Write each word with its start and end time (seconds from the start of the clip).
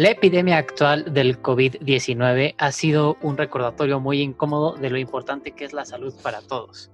La 0.00 0.12
epidemia 0.12 0.56
actual 0.56 1.12
del 1.12 1.42
COVID-19 1.42 2.54
ha 2.56 2.72
sido 2.72 3.18
un 3.20 3.36
recordatorio 3.36 4.00
muy 4.00 4.22
incómodo 4.22 4.72
de 4.72 4.88
lo 4.88 4.96
importante 4.96 5.52
que 5.52 5.66
es 5.66 5.74
la 5.74 5.84
salud 5.84 6.14
para 6.22 6.40
todos. 6.40 6.90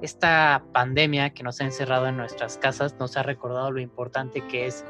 Esta 0.00 0.64
pandemia 0.72 1.34
que 1.34 1.42
nos 1.42 1.60
ha 1.60 1.64
encerrado 1.64 2.06
en 2.06 2.16
nuestras 2.16 2.56
casas 2.56 2.96
nos 2.98 3.18
ha 3.18 3.22
recordado 3.22 3.70
lo 3.70 3.80
importante 3.80 4.40
que 4.46 4.66
es 4.66 4.82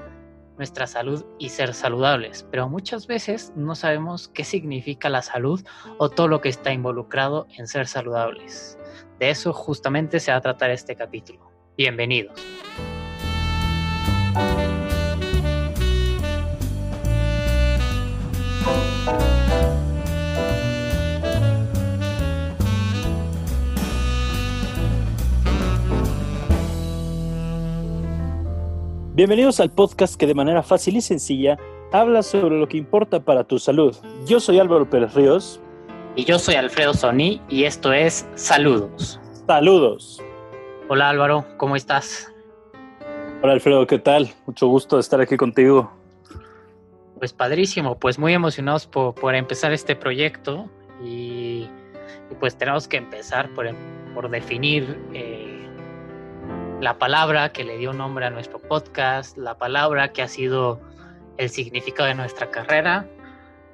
nuestra 0.57 0.87
salud 0.87 1.25
y 1.41 1.49
ser 1.49 1.75
saludables, 1.75 2.47
pero 2.49 2.69
muchas 2.69 3.09
veces 3.09 3.53
no 3.57 3.75
sabemos 3.75 4.29
qué 4.29 4.45
significa 4.45 5.09
la 5.09 5.23
salud 5.23 5.65
o 5.99 6.11
todo 6.11 6.29
lo 6.29 6.41
que 6.41 6.49
está 6.49 6.73
involucrado 6.73 7.49
en 7.59 7.67
ser 7.67 7.89
saludables. 7.89 8.79
De 9.19 9.31
eso 9.31 9.53
justamente 9.53 10.21
se 10.21 10.31
va 10.31 10.37
a 10.37 10.43
tratar 10.43 10.71
este 10.71 10.95
capítulo. 10.95 11.51
Bienvenidos. 11.77 12.41
Bienvenidos 29.15 29.61
al 29.61 29.71
podcast 29.71 30.17
que 30.17 30.27
de 30.27 30.35
manera 30.35 30.63
fácil 30.63 30.97
y 30.97 31.03
sencilla 31.03 31.59
habla 31.93 32.23
sobre 32.23 32.59
lo 32.59 32.67
que 32.67 32.79
importa 32.79 33.21
para 33.21 33.45
tu 33.45 33.59
salud. 33.59 33.95
Yo 34.25 34.41
soy 34.41 34.59
Álvaro 34.59 34.89
Pérez 34.89 35.13
Ríos. 35.13 35.61
Y 36.17 36.25
yo 36.25 36.39
soy 36.39 36.55
Alfredo 36.55 36.95
Sony 36.95 37.39
y 37.47 37.65
esto 37.65 37.93
es 37.93 38.27
Saludos. 38.37 39.21
Saludos. 39.47 40.23
Hola 40.89 41.11
Álvaro, 41.11 41.45
¿cómo 41.59 41.77
estás? 41.77 42.33
Hola 43.43 43.53
Alfredo, 43.53 43.87
¿qué 43.87 43.99
tal? 43.99 44.31
Mucho 44.47 44.67
gusto 44.69 44.97
de 44.97 45.03
estar 45.03 45.21
aquí 45.21 45.37
contigo. 45.37 45.93
Pues 47.19 47.35
padrísimo, 47.35 47.99
pues 47.99 48.19
muy 48.19 48.33
emocionados 48.33 48.87
por, 48.87 49.35
empezar 49.35 49.75
este 49.75 49.95
proyecto 49.95 50.71
y, 51.05 51.69
pues 52.41 52.57
tenemos 52.57 52.89
que 52.89 52.97
empezar 52.97 53.51
por, 53.51 54.31
definir 54.31 54.99
eh, 55.13 55.52
la 56.83 56.99
palabra 56.99 57.53
que 57.53 57.63
le 57.63 57.79
dio 57.79 57.93
nombre 57.93 58.27
a 58.27 58.31
nuestro 58.31 58.59
podcast, 58.59 59.39
la 59.39 59.57
palabra 59.57 60.13
que 60.13 60.21
ha 60.21 60.27
sido 60.27 60.81
el 61.37 61.49
significado 61.49 62.09
de 62.09 62.17
nuestra 62.17 62.51
carrera, 62.51 63.09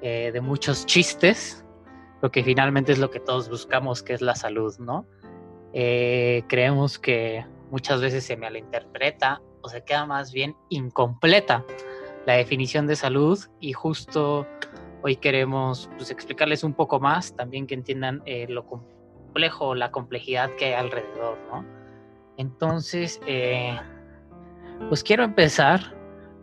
eh, 0.03 0.29
de 0.31 0.41
muchos 0.41 0.85
chistes, 0.85 1.65
lo 2.21 2.29
que 2.29 2.43
finalmente 2.43 2.91
es 2.91 2.99
lo 2.99 3.09
que 3.09 3.19
todos 3.19 3.49
buscamos, 3.49 4.03
que 4.03 4.13
es 4.13 4.21
la 4.21 4.35
salud, 4.35 4.77
¿no? 4.77 5.07
Eh, 5.73 6.43
creemos 6.47 6.99
que 6.99 7.43
muchas 7.71 7.99
veces 7.99 8.25
se 8.25 8.37
malinterpreta 8.37 9.41
o 9.61 9.69
se 9.69 9.83
queda 9.83 10.05
más 10.05 10.31
bien 10.31 10.55
incompleta 10.69 11.65
la 12.27 12.33
definición 12.33 12.85
de 12.85 12.95
salud 12.95 13.39
y 13.59 13.73
justo 13.73 14.45
hoy 15.01 15.15
queremos 15.15 15.89
pues, 15.97 16.11
explicarles 16.11 16.63
un 16.63 16.75
poco 16.75 16.99
más, 16.99 17.35
también 17.35 17.65
que 17.65 17.73
entiendan 17.73 18.21
eh, 18.27 18.45
lo 18.47 18.67
complejo, 18.67 19.73
la 19.73 19.89
complejidad 19.89 20.51
que 20.57 20.65
hay 20.65 20.73
alrededor, 20.73 21.39
¿no? 21.51 21.78
Entonces, 22.39 23.19
eh, 23.27 23.77
pues 24.87 25.03
quiero 25.03 25.25
empezar 25.25 25.93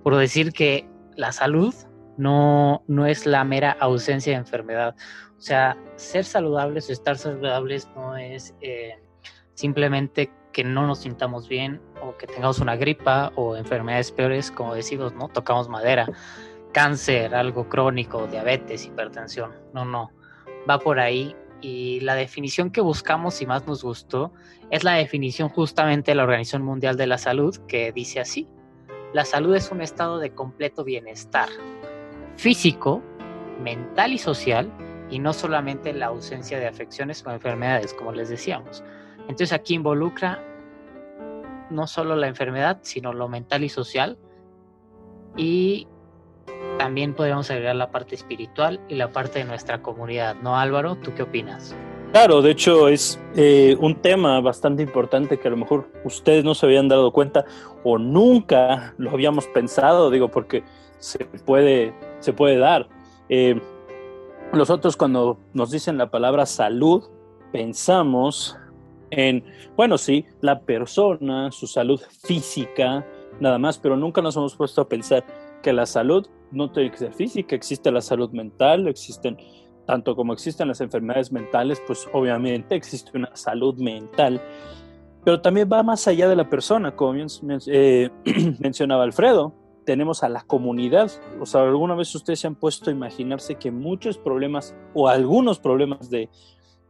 por 0.03 0.15
decir 0.15 0.53
que 0.53 0.87
la 1.17 1.33
salud 1.33 1.75
no, 2.19 2.85
no 2.87 3.07
es 3.07 3.25
la 3.25 3.43
mera 3.45 3.75
ausencia 3.81 4.35
de 4.35 4.41
enfermedad. 4.41 4.95
O 5.39 5.41
sea, 5.41 5.75
ser 5.97 6.27
saludables 6.27 6.91
o 6.91 6.93
estar 6.93 7.17
saludables 7.17 7.89
no 7.97 8.15
es 8.15 8.55
eh, 8.61 9.01
simplemente 9.55 10.31
que 10.53 10.65
no 10.65 10.87
nos 10.87 10.99
sintamos 10.99 11.49
bien 11.49 11.81
o 12.03 12.15
que 12.19 12.27
tengamos 12.27 12.59
una 12.59 12.77
gripa 12.77 13.33
o 13.35 13.57
enfermedades 13.57 14.13
peores, 14.13 14.51
como 14.51 14.75
decimos, 14.75 15.15
¿no? 15.15 15.29
Tocamos 15.29 15.67
madera, 15.71 16.07
cáncer, 16.75 17.35
algo 17.35 17.71
crónico, 17.71 18.27
diabetes, 18.27 18.85
hipertensión. 18.85 19.53
No, 19.73 19.87
no. 19.87 20.11
Va 20.69 20.79
por 20.79 21.01
ahí 21.01 21.35
y 21.67 21.99
la 21.99 22.15
definición 22.15 22.71
que 22.71 22.81
buscamos 22.81 23.43
y 23.43 23.47
más 23.47 23.67
nos 23.67 23.83
gustó 23.83 24.33
es 24.71 24.85
la 24.85 24.93
definición 24.93 25.49
justamente 25.49 26.13
de 26.13 26.15
la 26.15 26.23
Organización 26.23 26.63
Mundial 26.63 26.97
de 26.97 27.09
la 27.09 27.19
Salud 27.19 27.57
que 27.67 27.91
dice 27.91 28.21
así, 28.21 28.47
la 29.13 29.25
salud 29.25 29.53
es 29.57 29.73
un 29.73 29.81
estado 29.81 30.21
de 30.21 30.31
completo 30.31 30.85
bienestar 30.85 31.49
físico, 32.37 33.03
mental 33.61 34.13
y 34.13 34.19
social 34.19 34.71
y 35.11 35.19
no 35.19 35.33
solamente 35.33 35.93
la 35.93 36.07
ausencia 36.07 36.61
de 36.61 36.69
afecciones 36.69 37.27
o 37.27 37.33
enfermedades, 37.33 37.93
como 37.95 38.13
les 38.13 38.29
decíamos. 38.29 38.85
Entonces 39.23 39.53
aquí 39.53 39.75
involucra 39.75 40.41
no 41.71 41.89
solo 41.89 42.15
la 42.15 42.29
enfermedad, 42.29 42.79
sino 42.83 43.13
lo 43.13 43.29
mental 43.29 43.65
y 43.65 43.69
social 43.69 44.17
y 45.37 45.89
también 46.79 47.15
podríamos 47.15 47.51
agregar 47.51 47.77
la 47.77 47.91
parte 47.91 48.15
espiritual 48.15 48.81
y 48.89 48.95
la 48.95 49.13
parte 49.13 49.39
de 49.41 49.45
nuestra 49.45 49.83
comunidad, 49.83 50.37
¿no 50.43 50.57
Álvaro? 50.57 50.97
¿Tú 50.97 51.15
qué 51.15 51.23
opinas? 51.23 51.75
Claro, 52.13 52.41
de 52.41 52.53
hecho 52.53 52.89
es 52.89 53.21
eh, 53.35 53.77
un 53.81 53.97
tema 53.97 54.41
bastante 54.41 54.83
importante 54.83 55.39
que 55.39 55.49
a 55.49 55.51
lo 55.51 55.57
mejor 55.57 55.91
ustedes 56.05 56.45
no 56.45 56.55
se 56.55 56.67
habían 56.67 56.89
dado 56.89 57.13
cuenta 57.13 57.45
o 57.85 57.99
nunca 57.99 58.95
lo 58.99 59.11
habíamos 59.11 59.47
pensado, 59.49 60.11
digo, 60.11 60.29
porque 60.29 60.63
se 60.99 61.25
puede, 61.25 61.93
se 62.21 62.33
puede 62.33 62.59
dar. 62.59 62.89
Eh, 63.29 63.61
nosotros 64.53 64.97
cuando 64.97 65.39
nos 65.53 65.71
dicen 65.71 65.99
la 65.99 66.11
palabra 66.11 66.47
salud, 66.47 67.05
pensamos 67.53 68.57
en, 69.11 69.45
bueno, 69.77 69.99
sí, 69.99 70.25
la 70.41 70.61
persona, 70.61 71.51
su 71.53 71.67
salud 71.67 72.01
física, 72.25 73.05
nada 73.41 73.59
más, 73.59 73.79
pero 73.79 73.97
nunca 73.97 74.23
nos 74.23 74.37
hemos 74.37 74.55
puesto 74.57 74.81
a 74.81 74.89
pensar 74.89 75.25
que 75.63 75.73
la 75.73 75.87
salud 75.87 76.27
no 76.51 76.71
tiene 76.71 76.91
que 76.91 76.99
ser 76.99 77.13
física, 77.13 77.57
existe 77.57 77.91
la 77.91 78.01
salud 78.01 78.31
mental, 78.31 78.89
existen, 78.89 79.37
tanto 79.87 80.15
como 80.17 80.33
existen 80.33 80.69
las 80.69 80.81
enfermedades 80.81 81.33
mentales, 81.33 81.81
pues 81.87 82.09
obviamente 82.13 82.75
existe 82.75 83.17
una 83.17 83.35
salud 83.35 83.77
mental, 83.79 84.41
pero 85.25 85.41
también 85.41 85.69
va 85.73 85.83
más 85.83 86.07
allá 86.07 86.29
de 86.29 86.37
la 86.37 86.49
persona, 86.49 86.95
como 86.95 87.15
eh, 87.67 88.11
mencionaba 88.61 89.05
Alfredo, 89.05 89.55
tenemos 89.85 90.23
a 90.23 90.29
la 90.29 90.43
comunidad, 90.43 91.11
o 91.41 91.47
sea, 91.47 91.63
alguna 91.63 91.95
vez 91.95 92.15
ustedes 92.15 92.41
se 92.41 92.47
han 92.47 92.57
puesto 92.57 92.91
a 92.91 92.93
imaginarse 92.93 93.55
que 93.55 93.71
muchos 93.71 94.19
problemas 94.19 94.75
o 94.95 95.09
algunos 95.09 95.61
problemas 95.61 96.11
de, 96.11 96.29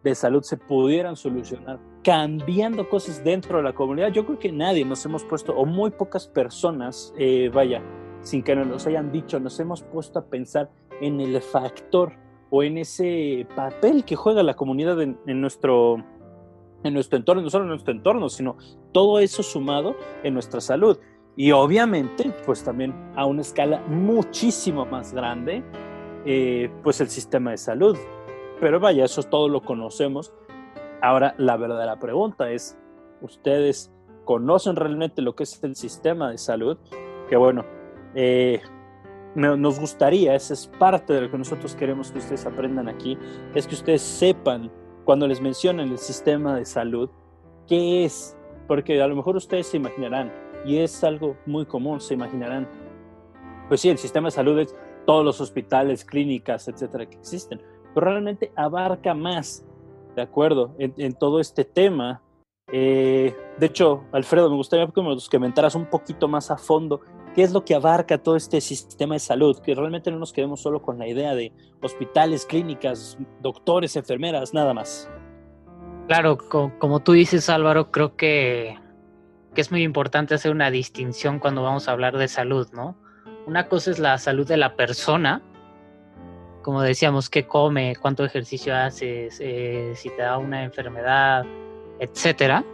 de 0.03 0.15
salud 0.15 0.43
se 0.43 0.57
pudieran 0.57 1.17
solucionar 1.17 1.79
cambiando 2.07 2.89
cosas 2.89 3.25
dentro 3.25 3.59
de 3.59 3.65
la 3.65 3.75
comunidad. 3.75 4.13
Yo 4.13 4.25
creo 4.25 4.39
que 4.39 4.53
nadie 4.53 4.85
nos 4.85 5.05
hemos 5.05 5.25
puesto, 5.25 5.53
o 5.53 5.67
muy 5.67 5.91
pocas 5.91 6.29
personas, 6.29 7.13
eh, 7.19 7.51
vaya, 7.53 7.83
sin 8.27 8.43
que 8.43 8.57
nos 8.57 8.85
hayan 8.89 9.13
dicho, 9.13 9.39
nos 9.39 9.61
hemos 9.61 9.85
puesto 9.85 10.19
a 10.19 10.25
pensar 10.25 10.69
en 11.01 11.21
el 11.21 11.41
factor 11.41 12.13
o 12.51 12.65
en 12.65 12.77
ese 12.77 13.47
papel 13.55 14.05
que 14.05 14.17
juega 14.17 14.43
la 14.43 14.55
comunidad 14.55 15.01
en, 15.01 15.41
nuestro, 15.41 15.99
en 16.83 16.93
nuestro 16.93 17.19
entorno, 17.19 17.43
no 17.43 17.51
solo 17.51 17.67
en 17.67 17.71
nuestro 17.71 17.95
entorno, 17.95 18.29
sino 18.29 18.57
todo 18.91 19.21
eso 19.21 19.45
sumado 19.45 19.95
en 20.25 20.35
nuestra 20.35 20.61
salud. 20.61 20.99
Y 21.37 21.53
obviamente, 21.53 22.33
pues 22.45 22.65
también 22.65 22.93
a 23.15 23.27
una 23.27 23.43
escala 23.43 23.81
muchísimo 23.87 24.85
más 24.87 25.13
grande, 25.13 25.63
eh, 26.25 26.69
pues 26.83 27.01
el 27.01 27.09
sistema 27.09 27.53
de 27.53 27.59
salud. 27.59 27.97
Pero 28.61 28.81
vaya, 28.81 29.05
eso 29.05 29.23
todo 29.23 29.49
lo 29.49 29.63
conocemos. 29.63 30.35
Ahora, 31.01 31.37
la 31.39 31.57
verdadera 31.57 32.01
pregunta 32.01 32.51
es, 32.51 32.77
¿ustedes 33.21 33.93
conocen 34.25 34.75
realmente 34.75 35.23
lo 35.23 35.37
que 35.37 35.45
es 35.45 35.63
el 35.63 35.77
sistema 35.77 36.33
de 36.33 36.39
salud? 36.39 36.77
Que 37.29 37.37
bueno, 37.37 37.65
eh, 38.17 38.63
nos 39.37 39.79
gustaría, 39.79 40.35
esa 40.35 40.55
es 40.55 40.67
parte 40.67 41.13
de 41.13 41.21
lo 41.21 41.31
que 41.31 41.37
nosotros 41.37 41.77
queremos 41.77 42.11
que 42.11 42.19
ustedes 42.19 42.47
aprendan 42.47 42.89
aquí, 42.89 43.19
es 43.55 43.67
que 43.67 43.75
ustedes 43.75 44.01
sepan 44.01 44.73
cuando 45.05 45.29
les 45.29 45.43
mencionan 45.43 45.91
el 45.91 45.99
sistema 45.99 46.57
de 46.57 46.65
salud, 46.65 47.11
qué 47.69 48.07
es, 48.07 48.35
porque 48.67 49.01
a 49.03 49.07
lo 49.07 49.15
mejor 49.15 49.37
ustedes 49.37 49.67
se 49.67 49.77
imaginarán, 49.77 50.33
y 50.65 50.79
es 50.79 51.05
algo 51.05 51.37
muy 51.45 51.67
común, 51.67 52.01
se 52.01 52.15
imaginarán, 52.15 52.67
pues 53.69 53.83
sí, 53.83 53.91
el 53.91 53.99
sistema 53.99 54.29
de 54.29 54.33
salud 54.33 54.59
es 54.59 54.75
todos 55.05 55.23
los 55.23 55.39
hospitales, 55.43 56.05
clínicas, 56.05 56.67
etcétera, 56.69 57.05
que 57.05 57.19
existen, 57.19 57.61
pero 57.95 58.07
realmente 58.07 58.51
abarca 58.57 59.13
más, 59.13 59.67
¿de 60.17 60.23
acuerdo? 60.23 60.75
En, 60.79 61.13
todo 61.13 61.41
este 61.41 61.65
tema. 61.65 62.23
Eh, 62.73 63.37
de 63.59 63.67
hecho, 63.67 64.05
Alfredo, 64.13 64.49
me 64.49 64.57
gustaría 64.57 64.87
que 64.87 65.03
nos 65.03 65.29
comentaras 65.29 65.75
un 65.75 65.87
poquito 65.87 66.27
más 66.27 66.51
a 66.51 66.57
fondo 66.57 67.03
qué 67.37 67.43
es 67.43 67.53
lo 67.53 67.67
que 67.67 67.75
abarca 67.75 68.17
todo 68.17 68.35
este 68.35 68.63
sistema 68.63 69.15
de 69.15 69.19
salud, 69.21 69.59
que 69.59 69.75
realmente 69.75 70.11
no 70.11 70.19
nos 70.19 70.33
quedemos 70.33 70.63
solo 70.63 70.81
con 70.81 70.99
la 70.99 71.07
idea 71.07 71.35
de 71.35 71.53
hospitales, 71.83 72.47
clínicas, 72.47 73.19
doctores, 73.43 73.95
enfermeras, 73.95 74.55
nada 74.55 74.73
más. 74.73 75.11
Claro, 76.09 76.39
como, 76.39 77.01
tú 77.01 77.13
dices 77.13 77.51
Álvaro, 77.51 77.91
creo 77.91 78.17
que, 78.17 78.79
que 79.55 79.61
es 79.61 79.71
muy 79.71 79.83
importante 79.83 80.35
hacer 80.35 80.51
una 80.51 80.71
distinción 80.71 81.39
cuando 81.39 81.63
vamos 81.63 81.89
a 81.89 81.93
hablar 81.93 82.17
de 82.17 82.27
salud, 82.27 82.69
¿no? 82.73 82.97
Una 83.47 83.69
cosa 83.69 83.91
es 83.91 83.99
la 83.99 84.17
salud 84.17 84.49
de 84.49 84.57
la 84.57 84.75
persona, 84.75 85.43
como 86.63 86.81
decíamos, 86.81 87.29
qué 87.29 87.47
come, 87.47 87.97
cuánto 88.01 88.25
ejercicio 88.25 88.75
haces, 88.75 89.37
eh, 89.43 89.93
si 89.95 90.09
te 90.09 90.23
da 90.23 90.39
una 90.39 90.65
enfermedad, 90.65 91.45
etcétera 92.01 92.65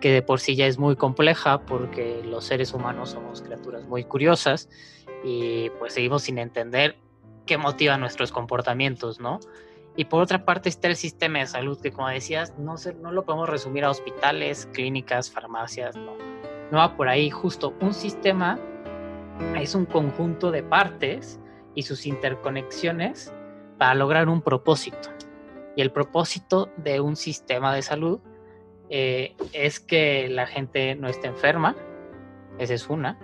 que 0.00 0.12
de 0.12 0.22
por 0.22 0.40
sí 0.40 0.56
ya 0.56 0.66
es 0.66 0.78
muy 0.78 0.96
compleja 0.96 1.62
porque 1.62 2.22
los 2.24 2.44
seres 2.44 2.72
humanos 2.72 3.10
somos 3.10 3.42
criaturas 3.42 3.86
muy 3.86 4.04
curiosas 4.04 4.68
y 5.24 5.70
pues 5.78 5.94
seguimos 5.94 6.22
sin 6.22 6.38
entender 6.38 6.96
qué 7.46 7.58
motiva 7.58 7.96
nuestros 7.96 8.30
comportamientos, 8.30 9.20
¿no? 9.20 9.40
Y 9.96 10.04
por 10.04 10.22
otra 10.22 10.44
parte 10.44 10.68
está 10.68 10.86
el 10.86 10.94
sistema 10.94 11.40
de 11.40 11.46
salud, 11.46 11.80
que 11.80 11.90
como 11.90 12.08
decías, 12.08 12.56
no, 12.56 12.76
se, 12.76 12.94
no 12.94 13.10
lo 13.10 13.24
podemos 13.24 13.48
resumir 13.48 13.84
a 13.84 13.90
hospitales, 13.90 14.68
clínicas, 14.72 15.28
farmacias, 15.28 15.96
no. 15.96 16.12
No 16.70 16.78
va 16.78 16.96
por 16.96 17.08
ahí. 17.08 17.30
Justo 17.30 17.74
un 17.80 17.92
sistema 17.92 18.60
es 19.56 19.74
un 19.74 19.86
conjunto 19.86 20.52
de 20.52 20.62
partes 20.62 21.40
y 21.74 21.82
sus 21.82 22.06
interconexiones 22.06 23.32
para 23.76 23.94
lograr 23.94 24.28
un 24.28 24.40
propósito. 24.40 25.10
Y 25.74 25.80
el 25.80 25.90
propósito 25.90 26.70
de 26.76 27.00
un 27.00 27.16
sistema 27.16 27.74
de 27.74 27.82
salud 27.82 28.20
eh, 28.90 29.34
es 29.52 29.80
que 29.80 30.28
la 30.28 30.46
gente 30.46 30.94
no 30.94 31.08
esté 31.08 31.28
enferma, 31.28 31.76
esa 32.58 32.74
es 32.74 32.88
una. 32.88 33.18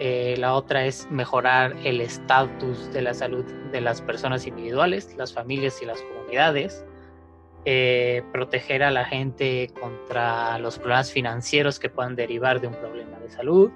Eh, 0.00 0.36
la 0.38 0.54
otra 0.54 0.86
es 0.86 1.10
mejorar 1.10 1.76
el 1.84 2.00
estatus 2.00 2.92
de 2.92 3.02
la 3.02 3.14
salud 3.14 3.44
de 3.72 3.80
las 3.80 4.00
personas 4.00 4.46
individuales, 4.46 5.14
las 5.16 5.32
familias 5.32 5.80
y 5.82 5.86
las 5.86 6.00
comunidades. 6.02 6.84
Eh, 7.64 8.22
proteger 8.32 8.82
a 8.82 8.90
la 8.90 9.04
gente 9.04 9.70
contra 9.80 10.58
los 10.58 10.78
problemas 10.78 11.12
financieros 11.12 11.78
que 11.78 11.90
puedan 11.90 12.14
derivar 12.14 12.60
de 12.60 12.68
un 12.68 12.74
problema 12.74 13.18
de 13.18 13.30
salud. 13.30 13.70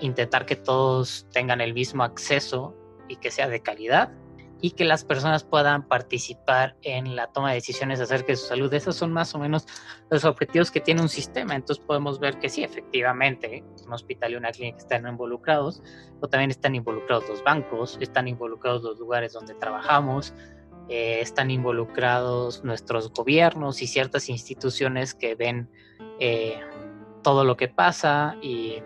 intentar 0.00 0.44
que 0.44 0.56
todos 0.56 1.26
tengan 1.32 1.60
el 1.60 1.72
mismo 1.72 2.02
acceso 2.02 2.74
y 3.06 3.16
que 3.16 3.30
sea 3.30 3.48
de 3.48 3.60
calidad 3.60 4.10
y 4.60 4.70
que 4.70 4.84
las 4.84 5.04
personas 5.04 5.44
puedan 5.44 5.86
participar 5.86 6.76
en 6.82 7.14
la 7.14 7.26
toma 7.28 7.50
de 7.50 7.56
decisiones 7.56 8.00
acerca 8.00 8.28
de 8.28 8.36
su 8.36 8.46
salud. 8.46 8.72
Esos 8.72 8.96
son 8.96 9.12
más 9.12 9.34
o 9.34 9.38
menos 9.38 9.66
los 10.10 10.24
objetivos 10.24 10.70
que 10.70 10.80
tiene 10.80 11.02
un 11.02 11.08
sistema. 11.08 11.54
Entonces 11.54 11.84
podemos 11.84 12.18
ver 12.18 12.38
que 12.38 12.48
sí, 12.48 12.64
efectivamente, 12.64 13.64
un 13.84 13.92
hospital 13.92 14.32
y 14.32 14.36
una 14.36 14.52
clínica 14.52 14.78
están 14.78 15.06
involucrados, 15.06 15.82
pero 16.14 16.28
también 16.28 16.50
están 16.50 16.74
involucrados 16.74 17.28
los 17.28 17.44
bancos, 17.44 17.98
están 18.00 18.28
involucrados 18.28 18.82
los 18.82 18.98
lugares 18.98 19.34
donde 19.34 19.54
trabajamos, 19.54 20.32
eh, 20.88 21.18
están 21.20 21.50
involucrados 21.50 22.64
nuestros 22.64 23.12
gobiernos 23.12 23.82
y 23.82 23.86
ciertas 23.86 24.28
instituciones 24.28 25.14
que 25.14 25.34
ven 25.34 25.68
eh, 26.20 26.60
todo 27.22 27.44
lo 27.44 27.56
que 27.56 27.68
pasa 27.68 28.36
y 28.40 28.82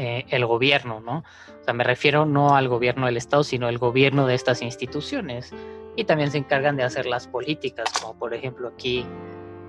eh, 0.00 0.24
el 0.30 0.46
gobierno, 0.46 1.00
¿no? 1.00 1.18
O 1.60 1.64
sea, 1.64 1.74
me 1.74 1.84
refiero 1.84 2.24
no 2.24 2.56
al 2.56 2.68
gobierno 2.68 3.04
del 3.04 3.18
Estado, 3.18 3.44
sino 3.44 3.66
al 3.66 3.76
gobierno 3.76 4.26
de 4.26 4.34
estas 4.34 4.62
instituciones. 4.62 5.52
Y 5.94 6.04
también 6.04 6.30
se 6.30 6.38
encargan 6.38 6.78
de 6.78 6.84
hacer 6.84 7.04
las 7.04 7.28
políticas, 7.28 7.92
como 8.00 8.18
por 8.18 8.32
ejemplo 8.32 8.68
aquí 8.68 9.04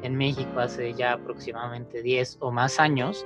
en 0.03 0.15
México 0.15 0.61
hace 0.61 0.93
ya 0.93 1.11
aproximadamente 1.11 2.01
10 2.01 2.37
o 2.39 2.49
más 2.49 2.79
años, 2.79 3.25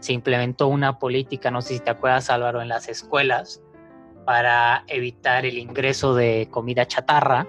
se 0.00 0.12
implementó 0.12 0.68
una 0.68 0.98
política, 0.98 1.50
no 1.50 1.62
sé 1.62 1.74
si 1.74 1.80
te 1.80 1.88
acuerdas 1.88 2.28
Álvaro, 2.28 2.60
en 2.60 2.68
las 2.68 2.86
escuelas 2.86 3.62
para 4.26 4.84
evitar 4.88 5.46
el 5.46 5.56
ingreso 5.56 6.14
de 6.14 6.48
comida 6.50 6.86
chatarra 6.86 7.46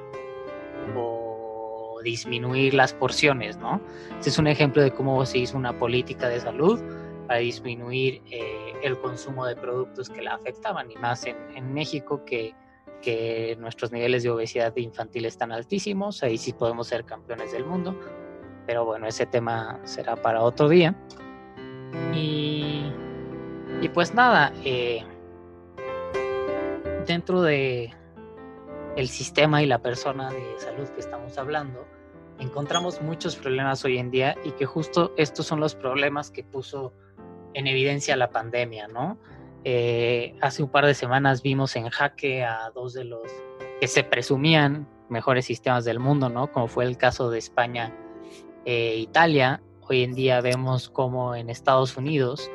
o 0.96 2.00
disminuir 2.06 2.74
las 2.74 2.94
porciones, 2.94 3.58
¿no? 3.58 3.82
Este 4.18 4.30
es 4.30 4.38
un 4.38 4.48
ejemplo 4.48 4.82
de 4.82 4.92
cómo 4.92 5.26
se 5.26 5.40
hizo 5.40 5.58
una 5.58 5.78
política 5.78 6.30
de 6.30 6.40
salud 6.40 6.80
para 7.28 7.40
disminuir 7.40 8.22
eh, 8.30 8.73
el 8.84 9.00
consumo 9.00 9.46
de 9.46 9.56
productos 9.56 10.10
que 10.10 10.22
la 10.22 10.36
afectaban, 10.36 10.92
y 10.92 10.96
más 10.96 11.26
en, 11.26 11.74
México 11.74 12.24
que, 12.26 12.54
que, 13.02 13.56
nuestros 13.60 13.92
niveles 13.92 14.24
de 14.24 14.30
obesidad 14.30 14.76
infantil 14.76 15.26
están 15.26 15.52
altísimos, 15.52 16.22
ahí 16.22 16.38
sí 16.38 16.54
podemos 16.54 16.88
ser 16.88 17.06
campeones 17.06 17.52
del 17.52 17.66
mundo, 17.66 17.98
pero 18.68 18.86
bueno, 18.86 19.08
ese 19.08 19.26
tema 19.26 19.80
será 19.84 20.16
para 20.16 20.42
otro 20.42 20.70
día. 20.70 20.96
Y, 22.14 22.84
y 23.82 23.90
pues 23.90 24.14
nada, 24.14 24.54
eh, 24.64 25.04
dentro 27.06 27.42
de 27.42 27.94
el 28.96 29.10
sistema 29.10 29.64
y 29.64 29.66
la 29.66 29.80
persona 29.80 30.32
de 30.32 30.60
salud 30.60 30.88
que 30.90 31.00
estamos 31.00 31.38
hablando, 31.38 31.86
encontramos 32.40 33.02
muchos 33.02 33.36
problemas 33.36 33.84
hoy 33.86 33.98
en 33.98 34.12
día 34.12 34.36
y 34.44 34.52
que 34.52 34.66
justo 34.66 35.14
estos 35.18 35.46
son 35.46 35.60
los 35.60 35.76
problemas 35.76 36.30
que 36.32 36.44
puso 36.44 36.94
en 37.54 37.68
evidencia 37.68 38.16
la 38.16 38.30
pandemia, 38.30 38.88
¿no? 38.88 39.18
Eh, 39.64 40.36
hace 40.42 40.62
un 40.62 40.70
par 40.70 40.86
de 40.86 40.94
semanas 40.94 41.42
vimos 41.42 41.76
en 41.76 41.90
jaque 41.90 42.44
a 42.44 42.70
dos 42.76 42.94
de 42.94 43.06
los 43.06 43.22
que 43.80 43.88
se 43.88 44.04
presumían 44.04 44.88
mejores 45.10 45.46
sistemas 45.46 45.86
del 45.86 46.00
mundo, 46.00 46.30
¿no? 46.30 46.52
Como 46.52 46.68
fue 46.68 46.86
el 46.86 46.98
caso 46.98 47.30
de 47.30 47.40
España 47.40 47.94
e 48.66 48.98
Italia. 48.98 49.62
Hoy 49.82 50.04
en 50.04 50.14
día 50.14 50.42
vemos 50.42 50.90
como 50.90 51.36
en 51.36 51.50
Estados 51.50 51.98
Unidos, 51.98 52.50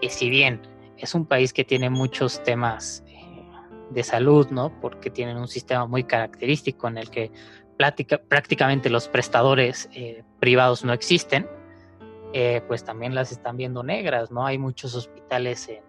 que 0.00 0.08
si 0.08 0.30
bien 0.30 0.60
es 0.98 1.14
un 1.14 1.26
país 1.26 1.52
que 1.52 1.64
tiene 1.64 1.90
muchos 1.90 2.42
temas 2.44 3.02
eh, 3.08 3.42
de 3.90 4.02
salud, 4.02 4.48
¿no? 4.50 4.72
Porque 4.80 5.10
tienen 5.10 5.36
un 5.36 5.48
sistema 5.48 5.86
muy 5.86 6.04
característico 6.04 6.88
en 6.88 6.98
el 6.98 7.10
que 7.10 7.32
prácticamente 8.28 8.90
los 8.90 9.08
prestadores 9.08 9.88
eh, 9.92 10.22
privados 10.38 10.84
no 10.84 10.92
existen, 10.92 11.48
eh, 12.32 12.62
pues 12.66 12.84
también 12.84 13.14
las 13.14 13.32
están 13.32 13.56
viendo 13.56 13.82
negras, 13.82 14.30
¿no? 14.30 14.46
Hay 14.46 14.58
muchos 14.58 14.94
hospitales 14.94 15.68
en 15.68 15.82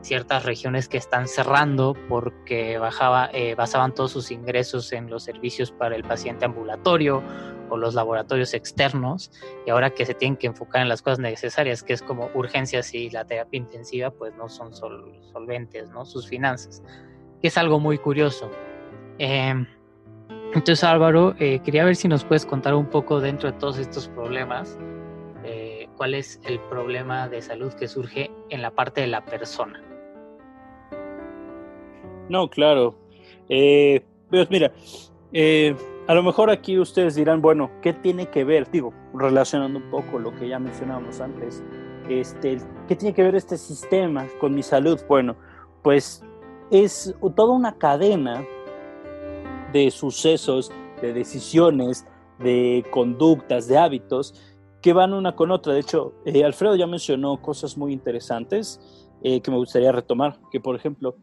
ciertas 0.00 0.44
regiones 0.44 0.88
que 0.88 0.98
están 0.98 1.28
cerrando 1.28 1.94
porque 2.08 2.78
bajaba, 2.78 3.30
eh, 3.32 3.54
basaban 3.54 3.94
todos 3.94 4.12
sus 4.12 4.30
ingresos 4.30 4.92
en 4.92 5.08
los 5.08 5.24
servicios 5.24 5.72
para 5.72 5.96
el 5.96 6.04
paciente 6.04 6.44
ambulatorio 6.44 7.22
o 7.70 7.76
los 7.76 7.94
laboratorios 7.94 8.54
externos 8.54 9.30
y 9.66 9.70
ahora 9.70 9.90
que 9.90 10.04
se 10.04 10.14
tienen 10.14 10.36
que 10.36 10.48
enfocar 10.48 10.82
en 10.82 10.88
las 10.88 11.00
cosas 11.00 11.20
necesarias, 11.20 11.82
que 11.82 11.94
es 11.94 12.02
como 12.02 12.28
urgencias 12.34 12.92
y 12.92 13.08
la 13.10 13.24
terapia 13.24 13.58
intensiva, 13.58 14.10
pues 14.10 14.34
no 14.34 14.48
son 14.48 14.74
solventes, 14.74 15.90
¿no? 15.90 16.04
Sus 16.04 16.28
finanzas, 16.28 16.82
que 17.40 17.48
es 17.48 17.56
algo 17.56 17.80
muy 17.80 17.98
curioso. 17.98 18.50
Em, 19.18 19.66
entonces 20.28 20.84
Álvaro, 20.84 21.34
eh, 21.38 21.60
quería 21.64 21.84
ver 21.84 21.96
si 21.96 22.08
nos 22.08 22.24
puedes 22.24 22.44
contar 22.44 22.74
un 22.74 22.86
poco 22.86 23.20
dentro 23.20 23.50
de 23.50 23.58
todos 23.58 23.78
estos 23.78 24.08
problemas 24.08 24.78
cuál 25.94 26.14
es 26.14 26.40
el 26.44 26.60
problema 26.60 27.28
de 27.28 27.42
salud 27.42 27.72
que 27.74 27.88
surge 27.88 28.30
en 28.50 28.62
la 28.62 28.70
parte 28.70 29.00
de 29.00 29.06
la 29.06 29.24
persona. 29.24 29.82
No, 32.28 32.48
claro. 32.48 32.94
Eh, 33.48 34.04
pues 34.30 34.50
mira, 34.50 34.72
eh, 35.32 35.76
a 36.06 36.14
lo 36.14 36.22
mejor 36.22 36.50
aquí 36.50 36.78
ustedes 36.78 37.14
dirán, 37.14 37.40
bueno, 37.40 37.70
¿qué 37.82 37.92
tiene 37.92 38.26
que 38.26 38.44
ver? 38.44 38.70
Digo, 38.70 38.92
relacionando 39.14 39.78
un 39.78 39.90
poco 39.90 40.18
lo 40.18 40.34
que 40.34 40.48
ya 40.48 40.58
mencionábamos 40.58 41.20
antes, 41.20 41.62
este, 42.08 42.58
¿qué 42.88 42.96
tiene 42.96 43.14
que 43.14 43.22
ver 43.22 43.34
este 43.34 43.56
sistema 43.56 44.26
con 44.40 44.54
mi 44.54 44.62
salud? 44.62 45.00
Bueno, 45.08 45.36
pues 45.82 46.24
es 46.70 47.14
toda 47.36 47.54
una 47.54 47.76
cadena 47.78 48.44
de 49.72 49.90
sucesos, 49.90 50.72
de 51.00 51.12
decisiones, 51.12 52.06
de 52.38 52.84
conductas, 52.90 53.68
de 53.68 53.78
hábitos 53.78 54.53
que 54.84 54.92
van 54.92 55.14
una 55.14 55.34
con 55.34 55.50
otra. 55.50 55.72
De 55.72 55.80
hecho, 55.80 56.12
eh, 56.26 56.44
Alfredo 56.44 56.76
ya 56.76 56.86
mencionó 56.86 57.40
cosas 57.40 57.78
muy 57.78 57.90
interesantes 57.94 59.08
eh, 59.22 59.40
que 59.40 59.50
me 59.50 59.56
gustaría 59.56 59.90
retomar, 59.90 60.38
que 60.52 60.60
por 60.60 60.76
ejemplo, 60.76 61.16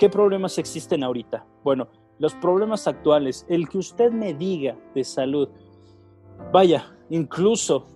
¿qué 0.00 0.08
problemas 0.08 0.58
existen 0.58 1.04
ahorita? 1.04 1.46
Bueno, 1.62 1.86
los 2.18 2.34
problemas 2.34 2.88
actuales, 2.88 3.46
el 3.48 3.68
que 3.68 3.78
usted 3.78 4.10
me 4.10 4.34
diga 4.34 4.76
de 4.96 5.04
salud, 5.04 5.48
vaya, 6.52 6.92
incluso 7.08 7.86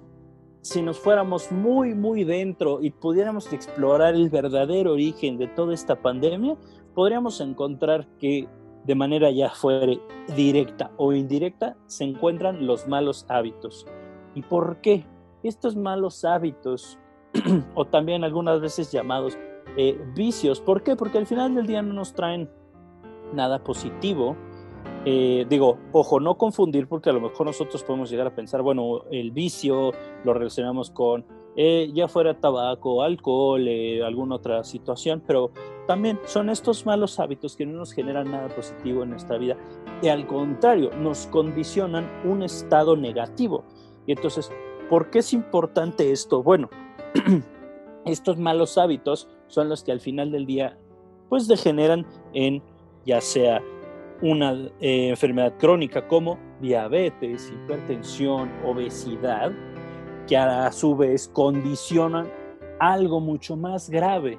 si 0.61 0.83
nos 0.83 1.01
fuéramos 1.01 1.51
muy, 1.51 1.97
muy 1.97 2.23
dentro 2.23 2.79
y 2.81 2.91
pudiéramos 2.91 3.53
explorar 3.53 4.15
el 4.15 4.31
verdadero 4.31 4.93
origen 4.93 5.37
de 5.37 5.49
toda 5.49 5.75
esta 5.75 6.01
pandemia, 6.01 6.57
podríamos 6.95 7.41
encontrar 7.41 8.07
que 8.21 8.47
de 8.85 8.95
manera 8.95 9.33
ya 9.33 9.51
fuere 9.51 10.01
directa 10.37 10.93
o 10.97 11.13
indirecta 11.13 11.77
se 11.87 12.05
encuentran 12.05 12.69
los 12.69 12.87
malos 12.87 13.27
hábitos. 13.29 13.85
¿Y 14.38 14.42
por 14.42 14.80
qué? 14.80 15.04
Estos 15.42 15.75
malos 15.75 16.25
hábitos, 16.25 16.97
o 17.75 17.87
también 17.87 18.23
algunas 18.23 18.61
veces 18.61 18.92
llamados 18.92 19.37
eh, 19.76 20.00
vicios, 20.14 20.61
¿por 20.61 20.85
qué? 20.85 20.95
Porque 20.95 21.18
al 21.18 21.26
final 21.26 21.57
del 21.57 21.66
día 21.66 21.83
no 21.83 21.92
nos 21.92 22.14
traen 22.14 22.49
nada 23.35 23.64
positivo. 23.64 24.37
Eh, 25.04 25.45
digo, 25.50 25.78
ojo, 25.90 26.21
no 26.21 26.38
confundir 26.38 26.87
porque 26.87 27.11
a 27.11 27.12
lo 27.12 27.21
mejor 27.21 27.47
nosotros 27.47 27.83
podemos 27.83 28.11
llegar 28.11 28.28
a 28.28 28.35
pensar, 28.37 28.62
bueno, 28.62 29.07
el 29.11 29.33
vicio 29.33 29.90
lo 30.23 30.35
relacionamos 30.35 30.92
con 30.92 31.26
eh, 31.57 31.90
ya 31.92 32.07
fuera 32.07 32.38
tabaco, 32.38 33.02
alcohol, 33.02 33.66
alguna 34.04 34.37
otra 34.37 34.62
situación, 34.62 35.21
pero 35.26 35.50
también 35.88 36.21
son 36.26 36.49
estos 36.49 36.87
malos 36.87 37.18
hábitos 37.18 37.57
que 37.57 37.66
no 37.66 37.76
nos 37.76 37.92
generan 37.92 38.30
nada 38.30 38.47
positivo 38.54 39.02
en 39.02 39.11
nuestra 39.11 39.37
vida 39.37 39.57
y 40.00 40.07
al 40.09 40.28
contrario, 40.28 40.90
nos 40.97 41.26
condicionan 41.26 42.09
un 42.25 42.45
estado 42.45 42.97
negativo. 42.97 43.64
Y 44.09 44.12
entonces, 44.12 44.50
¿por 44.88 45.11
qué 45.11 45.19
es 45.19 45.35
importante 45.35 46.11
esto? 46.11 46.43
Bueno, 46.43 46.71
estos 48.07 48.38
malos 48.38 48.79
hábitos 48.79 49.29
son 49.49 49.69
los 49.69 49.85
que 49.85 49.93
al 49.93 50.00
final 50.00 50.33
del 50.33 50.47
día 50.47 50.79
pues 51.29 51.47
degeneran 51.47 52.07
en 52.33 52.62
ya 53.05 53.21
sea 53.21 53.62
una 54.23 54.53
eh, 54.81 55.11
enfermedad 55.11 55.53
crónica 55.59 56.09
como 56.09 56.38
diabetes, 56.59 57.53
hipertensión, 57.53 58.50
obesidad, 58.65 59.53
que 60.27 60.38
a 60.38 60.73
su 60.73 60.97
vez 60.97 61.29
condicionan 61.29 62.33
algo 62.81 63.21
mucho 63.21 63.57
más 63.57 63.91
grave 63.91 64.38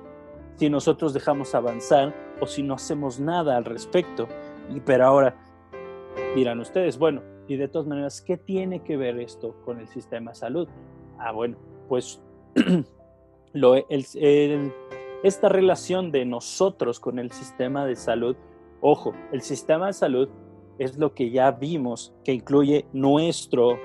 si 0.55 0.67
nosotros 0.67 1.13
dejamos 1.13 1.53
avanzar 1.53 2.15
o 2.41 2.47
si 2.47 2.63
no 2.63 2.73
hacemos 2.73 3.19
nada 3.19 3.55
al 3.55 3.65
respecto. 3.65 4.27
Y 4.67 4.79
pero 4.79 5.05
ahora 5.05 5.35
dirán 6.35 6.59
ustedes, 6.59 6.97
bueno, 6.97 7.21
y 7.49 7.57
de 7.57 7.67
todas 7.67 7.87
maneras, 7.87 8.21
¿qué 8.21 8.37
tiene 8.37 8.83
que 8.83 8.95
ver 8.95 9.19
esto 9.19 9.55
con 9.65 9.79
el 9.79 9.87
sistema 9.87 10.31
de 10.31 10.35
salud? 10.35 10.67
Ah, 11.17 11.31
bueno, 11.31 11.57
pues 11.89 12.21
esta 15.23 15.49
relación 15.49 16.11
de 16.11 16.25
nosotros 16.25 16.99
con 16.99 17.17
el 17.17 17.31
sistema 17.31 17.85
de 17.87 17.95
salud, 17.95 18.37
ojo, 18.81 19.13
el 19.31 19.41
sistema 19.41 19.87
de 19.87 19.93
salud 19.93 20.29
es 20.77 20.97
lo 20.99 21.15
que 21.15 21.31
ya 21.31 21.49
vimos, 21.49 22.13
que 22.23 22.33
incluye 22.33 22.85
nuestro 22.93 23.79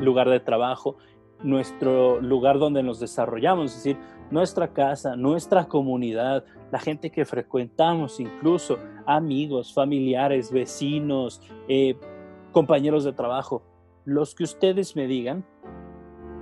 lugar 0.00 0.28
de 0.28 0.40
trabajo, 0.40 0.96
nuestro 1.44 2.20
lugar 2.20 2.58
donde 2.58 2.82
nos 2.82 2.98
desarrollamos, 2.98 3.70
es 3.70 3.76
decir, 3.76 3.96
nuestra 4.32 4.72
casa, 4.72 5.14
nuestra 5.14 5.68
comunidad, 5.68 6.44
la 6.72 6.80
gente 6.80 7.12
que 7.12 7.24
frecuentamos, 7.24 8.18
incluso 8.18 8.76
amigos, 9.06 9.72
familiares, 9.72 10.50
vecinos, 10.50 11.40
eh, 11.68 11.96
compañeros 12.56 13.04
de 13.04 13.12
trabajo, 13.12 13.62
los 14.06 14.34
que 14.34 14.42
ustedes 14.42 14.96
me 14.96 15.06
digan, 15.06 15.44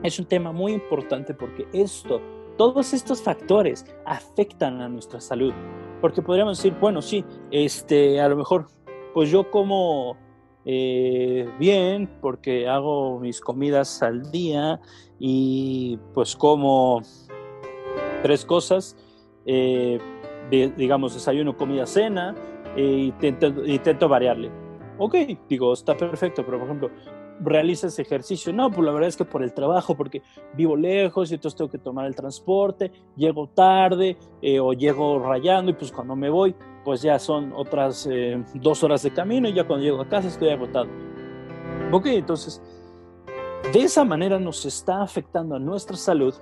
es 0.05 0.21
un 0.21 0.27
tema 0.27 0.53
muy 0.53 0.71
importante 0.71 1.35
porque 1.35 1.67
esto, 1.73 2.21
todos 2.57 2.95
estos 2.95 3.21
factores 3.21 3.85
afectan 4.07 4.81
a 4.81 4.89
nuestra 4.89 5.21
salud. 5.21 5.53
Porque 6.01 6.23
podríamos 6.23 6.57
decir, 6.57 6.73
bueno, 6.81 7.03
sí, 7.03 7.25
este, 7.51 8.21
a 8.21 8.29
lo 8.29 8.37
mejor, 8.37 8.69
pues 9.13 9.29
yo 9.29 9.51
como 9.51 10.17
eh, 10.65 11.51
bien 11.59 12.09
porque 12.21 12.69
hago 12.69 13.19
mis 13.19 13.41
comidas 13.41 14.01
al 14.01 14.31
día 14.31 14.81
y 15.19 15.99
pues 16.15 16.37
como 16.37 17.03
tres 18.23 18.45
cosas, 18.45 18.97
eh, 19.47 19.99
digamos 20.49 21.15
desayuno, 21.15 21.57
comida, 21.57 21.87
cena, 21.87 22.37
e 22.77 22.85
intento, 22.85 23.49
intento 23.67 24.09
variarle. 24.09 24.64
Ok, 24.99 25.15
digo, 25.49 25.73
está 25.73 25.97
perfecto, 25.97 26.45
pero 26.45 26.59
por 26.59 26.67
ejemplo, 26.67 26.91
realizas 27.41 27.99
ejercicio. 27.99 28.53
No, 28.53 28.71
pues 28.71 28.85
la 28.85 28.93
verdad 28.93 29.09
es 29.09 29.17
que 29.17 29.25
por 29.25 29.43
el 29.43 29.53
trabajo, 29.53 29.97
porque 29.97 30.23
vivo 30.55 30.77
lejos 30.77 31.31
y 31.31 31.35
entonces 31.35 31.57
tengo 31.57 31.71
que 31.71 31.79
tomar 31.79 32.07
el 32.07 32.15
transporte, 32.15 32.93
llego 33.17 33.49
tarde 33.49 34.17
eh, 34.41 34.61
o 34.61 34.73
llego 34.73 35.19
rayando 35.19 35.71
y 35.71 35.75
pues 35.75 35.91
cuando 35.91 36.15
me 36.15 36.31
voy, 36.31 36.55
pues 36.85 37.03
ya 37.03 37.19
son 37.19 37.53
otras 37.55 38.09
eh, 38.11 38.43
dos 38.55 38.85
horas 38.85 39.03
de 39.03 39.13
camino 39.13 39.49
y 39.49 39.55
ya 39.55 39.67
cuando 39.67 39.85
llego 39.85 40.01
a 40.01 40.09
casa 40.09 40.29
estoy 40.29 40.51
agotado. 40.51 40.89
Ok, 41.91 42.07
entonces, 42.07 42.63
de 43.73 43.81
esa 43.81 44.05
manera 44.05 44.39
nos 44.39 44.65
está 44.67 45.03
afectando 45.03 45.57
a 45.57 45.59
nuestra 45.59 45.97
salud 45.97 46.35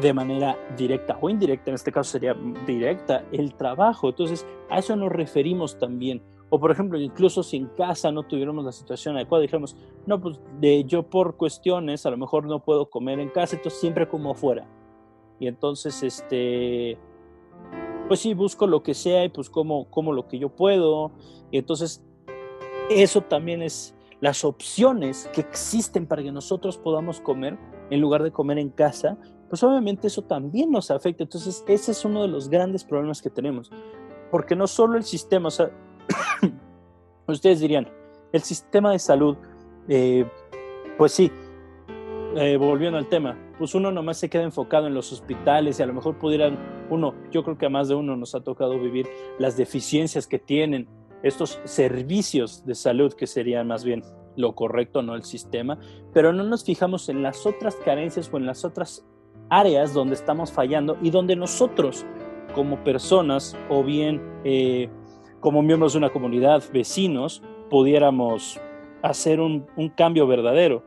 de 0.00 0.12
manera 0.12 0.56
directa 0.76 1.18
o 1.20 1.30
indirecta, 1.30 1.70
en 1.70 1.74
este 1.74 1.92
caso 1.92 2.10
sería 2.10 2.34
directa, 2.66 3.24
el 3.32 3.54
trabajo. 3.54 4.08
Entonces, 4.08 4.46
a 4.70 4.78
eso 4.78 4.96
nos 4.96 5.12
referimos 5.12 5.78
también. 5.78 6.22
O 6.50 6.60
por 6.60 6.70
ejemplo, 6.70 7.00
incluso 7.00 7.42
si 7.42 7.56
en 7.56 7.66
casa 7.66 8.12
no 8.12 8.22
tuviéramos 8.22 8.64
la 8.64 8.72
situación 8.72 9.16
adecuada, 9.16 9.42
dijéramos, 9.42 9.76
no, 10.06 10.20
pues 10.20 10.40
de, 10.60 10.84
yo 10.84 11.02
por 11.02 11.36
cuestiones 11.36 12.06
a 12.06 12.10
lo 12.10 12.16
mejor 12.16 12.46
no 12.46 12.62
puedo 12.62 12.90
comer 12.90 13.18
en 13.18 13.30
casa, 13.30 13.56
entonces 13.56 13.80
siempre 13.80 14.08
como 14.08 14.32
afuera. 14.32 14.68
Y 15.40 15.48
entonces, 15.48 16.02
este, 16.02 16.98
pues 18.08 18.20
sí, 18.20 18.34
busco 18.34 18.66
lo 18.66 18.82
que 18.82 18.94
sea 18.94 19.24
y 19.24 19.30
pues 19.30 19.50
como, 19.50 19.90
como 19.90 20.12
lo 20.12 20.28
que 20.28 20.38
yo 20.38 20.48
puedo. 20.50 21.12
Y 21.50 21.58
entonces, 21.58 22.04
eso 22.90 23.22
también 23.22 23.62
es 23.62 23.94
las 24.20 24.44
opciones 24.44 25.28
que 25.32 25.40
existen 25.40 26.06
para 26.06 26.22
que 26.22 26.32
nosotros 26.32 26.78
podamos 26.78 27.20
comer 27.20 27.58
en 27.90 28.00
lugar 28.00 28.22
de 28.22 28.30
comer 28.30 28.58
en 28.58 28.70
casa, 28.70 29.18
pues 29.48 29.62
obviamente 29.62 30.06
eso 30.06 30.22
también 30.22 30.70
nos 30.70 30.90
afecta. 30.90 31.22
Entonces, 31.22 31.64
ese 31.68 31.92
es 31.92 32.04
uno 32.04 32.22
de 32.22 32.28
los 32.28 32.48
grandes 32.48 32.84
problemas 32.84 33.20
que 33.20 33.30
tenemos. 33.30 33.70
Porque 34.30 34.56
no 34.56 34.66
solo 34.66 34.96
el 34.96 35.04
sistema, 35.04 35.48
o 35.48 35.50
sea, 35.50 35.70
ustedes 37.26 37.60
dirían, 37.60 37.88
el 38.32 38.42
sistema 38.42 38.92
de 38.92 38.98
salud, 38.98 39.36
eh, 39.88 40.26
pues 40.98 41.12
sí, 41.12 41.30
eh, 42.36 42.56
volviendo 42.56 42.98
al 42.98 43.08
tema, 43.08 43.38
pues 43.58 43.74
uno 43.74 43.92
nomás 43.92 44.18
se 44.18 44.28
queda 44.28 44.42
enfocado 44.42 44.86
en 44.86 44.94
los 44.94 45.12
hospitales 45.12 45.78
y 45.78 45.82
a 45.82 45.86
lo 45.86 45.94
mejor 45.94 46.18
pudieran 46.18 46.58
uno, 46.90 47.14
yo 47.30 47.44
creo 47.44 47.56
que 47.56 47.66
a 47.66 47.70
más 47.70 47.88
de 47.88 47.94
uno 47.94 48.16
nos 48.16 48.34
ha 48.34 48.42
tocado 48.42 48.78
vivir 48.78 49.06
las 49.38 49.56
deficiencias 49.56 50.26
que 50.26 50.38
tienen 50.38 50.88
estos 51.22 51.60
servicios 51.64 52.66
de 52.66 52.74
salud 52.74 53.12
que 53.14 53.26
serían 53.26 53.68
más 53.68 53.84
bien 53.84 54.02
lo 54.36 54.54
correcto, 54.54 55.02
no 55.02 55.14
el 55.14 55.22
sistema, 55.22 55.78
pero 56.12 56.32
no 56.32 56.42
nos 56.42 56.64
fijamos 56.64 57.08
en 57.08 57.22
las 57.22 57.46
otras 57.46 57.76
carencias 57.76 58.28
o 58.32 58.36
en 58.36 58.46
las 58.46 58.64
otras 58.64 59.04
áreas 59.48 59.94
donde 59.94 60.14
estamos 60.14 60.52
fallando 60.52 60.96
y 61.00 61.10
donde 61.10 61.36
nosotros 61.36 62.04
como 62.54 62.82
personas 62.82 63.56
o 63.68 63.82
bien 63.82 64.20
eh, 64.44 64.88
como 65.44 65.60
miembros 65.60 65.92
de 65.92 65.98
una 65.98 66.08
comunidad, 66.08 66.62
vecinos, 66.72 67.42
pudiéramos 67.68 68.58
hacer 69.02 69.40
un, 69.40 69.66
cambio 69.94 70.26
verdadero. 70.26 70.82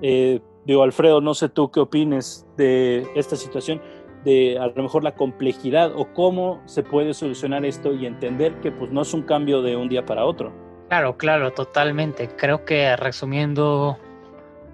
Eh, 0.00 0.40
digo, 0.64 0.82
Alfredo, 0.82 1.20
no 1.20 1.34
sé 1.34 1.50
tú 1.50 1.70
qué 1.70 1.80
opines 1.80 2.46
de 2.56 3.06
esta 3.14 3.36
situación, 3.36 3.82
de 4.24 4.58
a 4.58 4.68
lo 4.68 4.82
mejor 4.82 5.04
la 5.04 5.14
complejidad 5.14 5.92
o 5.94 6.10
cómo 6.14 6.62
se 6.64 6.82
puede 6.84 7.12
solucionar 7.12 7.66
esto 7.66 7.92
y 7.92 8.06
entender 8.06 8.58
que 8.62 8.72
pues 8.72 8.90
no 8.92 9.02
es 9.02 9.12
un 9.12 9.24
cambio 9.24 9.60
de 9.60 9.76
un 9.76 9.90
día 9.90 10.06
para 10.06 10.24
otro. 10.24 10.54
Claro, 10.88 11.18
claro, 11.18 11.52
totalmente. 11.52 12.30
Creo 12.34 12.64
que 12.64 12.96
resumiendo 12.96 13.98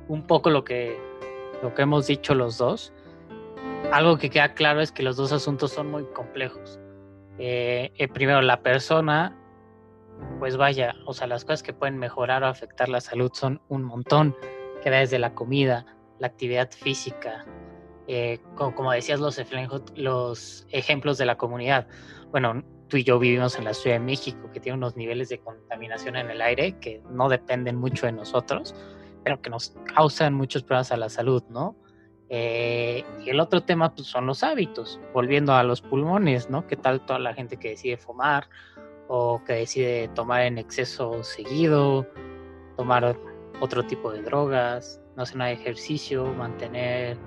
un 0.06 0.22
poco 0.28 0.48
lo 0.48 0.62
que, 0.62 0.96
lo 1.60 1.74
que 1.74 1.82
hemos 1.82 2.06
dicho 2.06 2.36
los 2.36 2.56
dos, 2.56 2.92
algo 3.90 4.16
que 4.16 4.30
queda 4.30 4.54
claro 4.54 4.80
es 4.80 4.92
que 4.92 5.02
los 5.02 5.16
dos 5.16 5.32
asuntos 5.32 5.72
son 5.72 5.90
muy 5.90 6.04
complejos. 6.04 6.78
Eh, 7.38 7.92
eh, 7.96 8.08
primero, 8.08 8.42
la 8.42 8.62
persona, 8.62 9.36
pues 10.38 10.56
vaya, 10.56 10.94
o 11.06 11.14
sea, 11.14 11.26
las 11.26 11.44
cosas 11.44 11.62
que 11.62 11.72
pueden 11.72 11.98
mejorar 11.98 12.42
o 12.42 12.46
afectar 12.46 12.88
la 12.88 13.00
salud 13.00 13.30
son 13.32 13.60
un 13.68 13.82
montón 13.82 14.36
que 14.82 14.90
desde 14.90 15.18
la 15.18 15.34
comida, 15.34 15.86
la 16.18 16.26
actividad 16.26 16.70
física, 16.70 17.44
eh, 18.06 18.38
como, 18.54 18.92
decías, 18.92 19.20
los, 19.20 19.40
los 19.96 20.66
ejemplos 20.70 21.18
de 21.18 21.26
la 21.26 21.36
comunidad. 21.36 21.86
Bueno, 22.30 22.62
tú 22.88 22.96
y 22.98 23.04
yo 23.04 23.18
vivimos 23.18 23.58
en 23.58 23.64
la 23.64 23.74
Ciudad 23.74 23.96
de 23.96 24.04
México, 24.04 24.50
que 24.52 24.60
tiene 24.60 24.76
unos 24.76 24.96
niveles 24.96 25.28
de 25.28 25.38
contaminación 25.38 26.16
en 26.16 26.30
el 26.30 26.42
aire 26.42 26.78
que 26.78 27.02
no 27.10 27.28
dependen 27.28 27.76
mucho 27.76 28.06
de 28.06 28.12
nosotros, 28.12 28.74
pero 29.24 29.40
que 29.40 29.50
nos 29.50 29.74
causan 29.94 30.34
muchos 30.34 30.62
problemas 30.62 30.92
a 30.92 30.96
la 30.96 31.08
salud, 31.08 31.42
¿no? 31.48 31.76
Eh, 32.34 33.04
y 33.22 33.28
el 33.28 33.40
otro 33.40 33.62
tema 33.62 33.94
pues, 33.94 34.08
son 34.08 34.24
los 34.24 34.42
hábitos, 34.42 34.98
volviendo 35.12 35.52
a 35.52 35.62
los 35.62 35.82
pulmones, 35.82 36.48
¿no? 36.48 36.66
¿Qué 36.66 36.76
tal 36.76 37.04
toda 37.04 37.18
la 37.18 37.34
gente 37.34 37.58
que 37.58 37.68
decide 37.68 37.98
fumar 37.98 38.48
o 39.06 39.44
que 39.44 39.52
decide 39.52 40.08
tomar 40.08 40.40
en 40.42 40.56
exceso 40.56 41.22
seguido, 41.22 42.06
tomar 42.78 43.18
otro 43.60 43.82
tipo 43.82 44.10
de 44.10 44.22
drogas, 44.22 44.98
no 45.14 45.24
hacer 45.24 45.36
nada 45.36 45.50
de 45.50 45.56
ejercicio, 45.56 46.24
mantener 46.24 47.18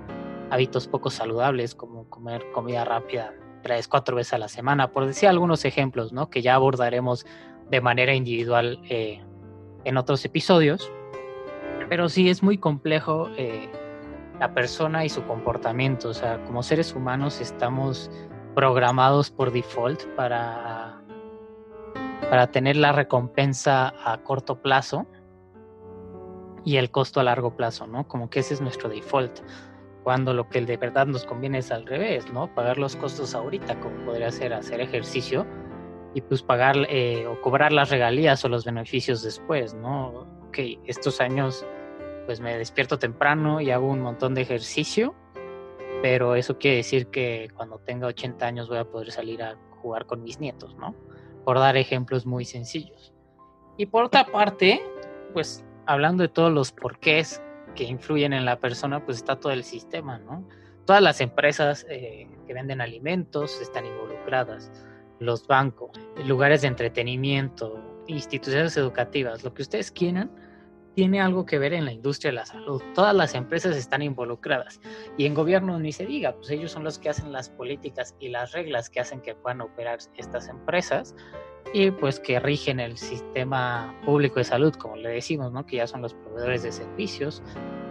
hábitos 0.50 0.88
poco 0.88 1.08
saludables 1.08 1.76
como 1.76 2.10
comer 2.10 2.44
comida 2.52 2.84
rápida 2.84 3.32
tres, 3.62 3.86
cuatro 3.86 4.16
veces 4.16 4.32
a 4.32 4.38
la 4.38 4.48
semana, 4.48 4.90
por 4.90 5.06
decir 5.06 5.28
algunos 5.28 5.64
ejemplos, 5.64 6.12
¿no? 6.12 6.30
Que 6.30 6.42
ya 6.42 6.56
abordaremos 6.56 7.26
de 7.70 7.80
manera 7.80 8.12
individual 8.12 8.80
eh, 8.88 9.22
en 9.84 9.96
otros 9.96 10.24
episodios. 10.24 10.90
Pero 11.88 12.08
sí 12.08 12.28
es 12.28 12.42
muy 12.42 12.58
complejo 12.58 13.28
eh, 13.36 13.70
la 14.40 14.52
persona 14.52 15.04
y 15.04 15.08
su 15.08 15.24
comportamiento. 15.24 16.10
O 16.10 16.14
sea, 16.14 16.42
como 16.44 16.62
seres 16.62 16.94
humanos 16.94 17.40
estamos 17.40 18.10
programados 18.54 19.30
por 19.30 19.52
default 19.52 20.04
para, 20.14 21.02
para 22.30 22.46
tener 22.48 22.76
la 22.76 22.92
recompensa 22.92 23.92
a 24.04 24.22
corto 24.22 24.60
plazo 24.62 25.06
y 26.64 26.76
el 26.78 26.90
costo 26.90 27.20
a 27.20 27.22
largo 27.22 27.54
plazo, 27.54 27.86
¿no? 27.86 28.08
Como 28.08 28.28
que 28.28 28.40
ese 28.40 28.54
es 28.54 28.60
nuestro 28.60 28.88
default. 28.88 29.40
Cuando 30.02 30.34
lo 30.34 30.48
que 30.48 30.60
de 30.60 30.76
verdad 30.76 31.06
nos 31.06 31.24
conviene 31.24 31.58
es 31.58 31.70
al 31.70 31.86
revés, 31.86 32.32
¿no? 32.32 32.52
Pagar 32.54 32.78
los 32.78 32.96
costos 32.96 33.34
ahorita, 33.34 33.78
como 33.80 34.04
podría 34.04 34.30
ser 34.30 34.52
hacer 34.52 34.80
ejercicio, 34.80 35.46
y 36.14 36.22
pues 36.22 36.42
pagar 36.42 36.76
eh, 36.88 37.26
o 37.26 37.40
cobrar 37.40 37.72
las 37.72 37.90
regalías 37.90 38.44
o 38.44 38.48
los 38.48 38.64
beneficios 38.64 39.22
después, 39.22 39.74
¿no? 39.74 40.26
Ok, 40.48 40.58
estos 40.86 41.20
años 41.20 41.66
pues 42.26 42.40
me 42.40 42.58
despierto 42.58 42.98
temprano 42.98 43.60
y 43.60 43.70
hago 43.70 43.86
un 43.86 44.00
montón 44.00 44.34
de 44.34 44.42
ejercicio, 44.42 45.14
pero 46.02 46.34
eso 46.34 46.58
quiere 46.58 46.78
decir 46.78 47.06
que 47.06 47.48
cuando 47.54 47.78
tenga 47.78 48.08
80 48.08 48.44
años 48.46 48.68
voy 48.68 48.78
a 48.78 48.84
poder 48.84 49.12
salir 49.12 49.42
a 49.42 49.56
jugar 49.80 50.06
con 50.06 50.22
mis 50.22 50.40
nietos, 50.40 50.76
¿no? 50.76 50.94
Por 51.44 51.58
dar 51.58 51.76
ejemplos 51.76 52.26
muy 52.26 52.44
sencillos. 52.44 53.14
Y 53.76 53.86
por 53.86 54.04
otra 54.04 54.26
parte, 54.26 54.82
pues 55.32 55.64
hablando 55.86 56.22
de 56.22 56.28
todos 56.28 56.52
los 56.52 56.72
porqués 56.72 57.42
que 57.74 57.84
influyen 57.84 58.32
en 58.32 58.44
la 58.44 58.58
persona, 58.58 59.04
pues 59.04 59.18
está 59.18 59.36
todo 59.38 59.52
el 59.52 59.64
sistema, 59.64 60.18
¿no? 60.18 60.46
Todas 60.84 61.02
las 61.02 61.20
empresas 61.20 61.86
eh, 61.88 62.28
que 62.46 62.54
venden 62.54 62.80
alimentos 62.80 63.60
están 63.60 63.86
involucradas, 63.86 64.70
los 65.18 65.46
bancos, 65.46 65.90
lugares 66.26 66.62
de 66.62 66.68
entretenimiento, 66.68 67.80
instituciones 68.06 68.76
educativas, 68.76 69.44
lo 69.44 69.52
que 69.52 69.62
ustedes 69.62 69.90
quieran, 69.90 70.30
tiene 70.96 71.20
algo 71.20 71.44
que 71.44 71.58
ver 71.58 71.74
en 71.74 71.84
la 71.84 71.92
industria 71.92 72.30
de 72.30 72.36
la 72.36 72.46
salud. 72.46 72.82
Todas 72.94 73.14
las 73.14 73.34
empresas 73.34 73.76
están 73.76 74.00
involucradas 74.00 74.80
y 75.18 75.26
en 75.26 75.34
gobierno 75.34 75.78
ni 75.78 75.92
se 75.92 76.06
diga, 76.06 76.34
pues 76.34 76.50
ellos 76.50 76.72
son 76.72 76.84
los 76.84 76.98
que 76.98 77.10
hacen 77.10 77.32
las 77.32 77.50
políticas 77.50 78.16
y 78.18 78.30
las 78.30 78.52
reglas 78.52 78.88
que 78.88 79.00
hacen 79.00 79.20
que 79.20 79.34
puedan 79.34 79.60
operar 79.60 79.98
estas 80.16 80.48
empresas 80.48 81.14
y 81.74 81.90
pues 81.90 82.18
que 82.18 82.40
rigen 82.40 82.80
el 82.80 82.96
sistema 82.96 83.94
público 84.06 84.36
de 84.36 84.44
salud, 84.44 84.74
como 84.74 84.96
le 84.96 85.10
decimos, 85.10 85.52
¿no? 85.52 85.66
que 85.66 85.76
ya 85.76 85.86
son 85.86 86.00
los 86.00 86.14
proveedores 86.14 86.62
de 86.62 86.72
servicios, 86.72 87.42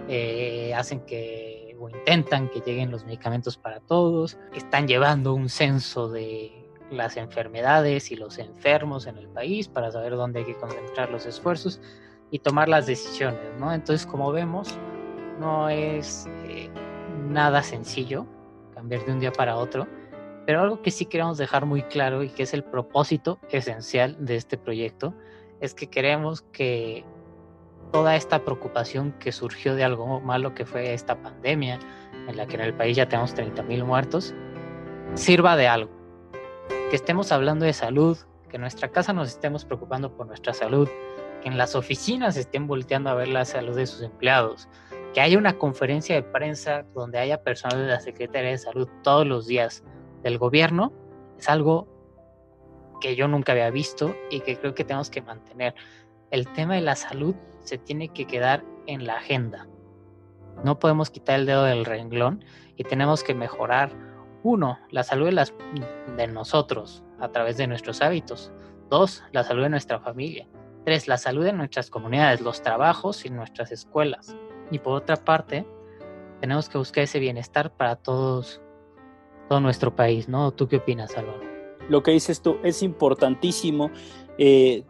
eh, 0.09 0.73
hacen 0.75 1.01
que 1.01 1.75
o 1.79 1.89
intentan 1.89 2.49
que 2.49 2.61
lleguen 2.61 2.89
los 2.89 3.05
medicamentos 3.05 3.55
para 3.55 3.81
todos, 3.81 4.39
están 4.55 4.87
llevando 4.87 5.35
un 5.35 5.49
censo 5.49 6.09
de 6.09 6.51
las 6.89 7.17
enfermedades 7.17 8.11
y 8.11 8.15
los 8.15 8.39
enfermos 8.39 9.05
en 9.05 9.17
el 9.17 9.27
país 9.27 9.67
para 9.67 9.91
saber 9.91 10.15
dónde 10.15 10.39
hay 10.39 10.45
que 10.45 10.55
concentrar 10.55 11.11
los 11.11 11.27
esfuerzos 11.27 11.79
y 12.31 12.39
tomar 12.39 12.69
las 12.69 12.85
decisiones, 12.85 13.41
¿no? 13.59 13.73
Entonces, 13.73 14.05
como 14.05 14.31
vemos, 14.31 14.77
no 15.39 15.69
es 15.69 16.27
eh, 16.45 16.69
nada 17.29 17.63
sencillo 17.63 18.25
cambiar 18.73 19.05
de 19.05 19.13
un 19.13 19.19
día 19.19 19.31
para 19.31 19.55
otro, 19.57 19.87
pero 20.45 20.61
algo 20.61 20.81
que 20.81 20.91
sí 20.91 21.05
queremos 21.05 21.37
dejar 21.37 21.65
muy 21.65 21.81
claro 21.83 22.23
y 22.23 22.29
que 22.29 22.43
es 22.43 22.53
el 22.53 22.63
propósito 22.63 23.39
esencial 23.49 24.15
de 24.19 24.35
este 24.35 24.57
proyecto 24.57 25.13
es 25.61 25.73
que 25.73 25.87
queremos 25.87 26.41
que 26.41 27.05
toda 27.91 28.15
esta 28.15 28.43
preocupación 28.43 29.13
que 29.13 29.31
surgió 29.31 29.75
de 29.75 29.83
algo 29.83 30.19
malo 30.19 30.53
que 30.53 30.65
fue 30.65 30.93
esta 30.93 31.15
pandemia, 31.21 31.79
en 32.27 32.37
la 32.37 32.45
que 32.45 32.55
en 32.55 32.61
el 32.61 32.73
país 32.73 32.97
ya 32.97 33.07
tenemos 33.07 33.35
30.000 33.35 33.83
muertos, 33.85 34.33
sirva 35.13 35.55
de 35.55 35.67
algo. 35.67 35.91
Que 36.89 36.95
estemos 36.95 37.31
hablando 37.31 37.65
de 37.65 37.73
salud, 37.73 38.17
que 38.49 38.57
en 38.57 38.61
nuestra 38.61 38.89
casa 38.89 39.13
nos 39.13 39.29
estemos 39.29 39.65
preocupando 39.65 40.15
por 40.15 40.27
nuestra 40.27 40.53
salud, 40.53 40.89
que 41.45 41.49
en 41.49 41.59
las 41.59 41.75
oficinas 41.75 42.37
estén 42.37 42.65
volteando 42.65 43.11
a 43.11 43.13
ver 43.13 43.27
la 43.27 43.45
salud 43.45 43.75
de 43.75 43.85
sus 43.85 44.01
empleados, 44.01 44.67
que 45.13 45.21
haya 45.21 45.37
una 45.37 45.59
conferencia 45.59 46.15
de 46.15 46.23
prensa 46.23 46.83
donde 46.95 47.19
haya 47.19 47.43
personal 47.43 47.77
de 47.77 47.85
la 47.85 47.99
Secretaría 47.99 48.49
de 48.49 48.57
Salud 48.57 48.89
todos 49.03 49.27
los 49.27 49.45
días 49.45 49.83
del 50.23 50.39
gobierno, 50.39 50.91
es 51.37 51.47
algo 51.47 51.87
que 52.99 53.15
yo 53.15 53.27
nunca 53.27 53.51
había 53.51 53.69
visto 53.69 54.15
y 54.31 54.39
que 54.39 54.57
creo 54.57 54.73
que 54.73 54.85
tenemos 54.85 55.11
que 55.11 55.21
mantener. 55.21 55.75
El 56.31 56.51
tema 56.53 56.73
de 56.73 56.81
la 56.81 56.95
salud 56.95 57.35
se 57.59 57.77
tiene 57.77 58.09
que 58.09 58.25
quedar 58.25 58.65
en 58.87 59.05
la 59.05 59.17
agenda. 59.17 59.67
No 60.63 60.79
podemos 60.79 61.11
quitar 61.11 61.39
el 61.39 61.45
dedo 61.45 61.63
del 61.65 61.85
renglón 61.85 62.43
y 62.75 62.85
tenemos 62.85 63.23
que 63.23 63.35
mejorar, 63.35 63.91
uno, 64.41 64.79
la 64.89 65.03
salud 65.03 65.27
de, 65.27 65.33
las, 65.33 65.53
de 66.17 66.25
nosotros 66.25 67.03
a 67.19 67.29
través 67.29 67.57
de 67.57 67.67
nuestros 67.67 68.01
hábitos. 68.01 68.51
Dos, 68.89 69.23
la 69.31 69.43
salud 69.43 69.61
de 69.61 69.69
nuestra 69.69 69.99
familia. 69.99 70.47
Tres, 70.85 71.07
la 71.07 71.17
salud 71.17 71.43
de 71.43 71.51
nuestras 71.51 71.89
comunidades, 71.89 72.41
los 72.41 72.61
trabajos 72.61 73.25
y 73.25 73.31
nuestras 73.31 73.71
escuelas. 73.71 74.35
Y 74.69 74.79
por 74.79 74.93
otra 74.93 75.15
parte, 75.17 75.65
tenemos 76.39 76.69
que 76.69 76.77
buscar 76.77 77.05
ese 77.05 77.19
bienestar 77.19 77.71
para 77.71 77.95
todos, 77.95 78.61
todo 79.49 79.59
nuestro 79.59 79.95
país, 79.95 80.29
¿no? 80.29 80.51
¿Tú 80.51 80.67
qué 80.67 80.77
opinas, 80.77 81.17
Álvaro? 81.17 81.41
Lo 81.89 82.03
que 82.03 82.11
dices 82.11 82.41
tú 82.41 82.57
es 82.63 82.83
importantísimo. 82.83 83.89
Eh, 84.37 84.83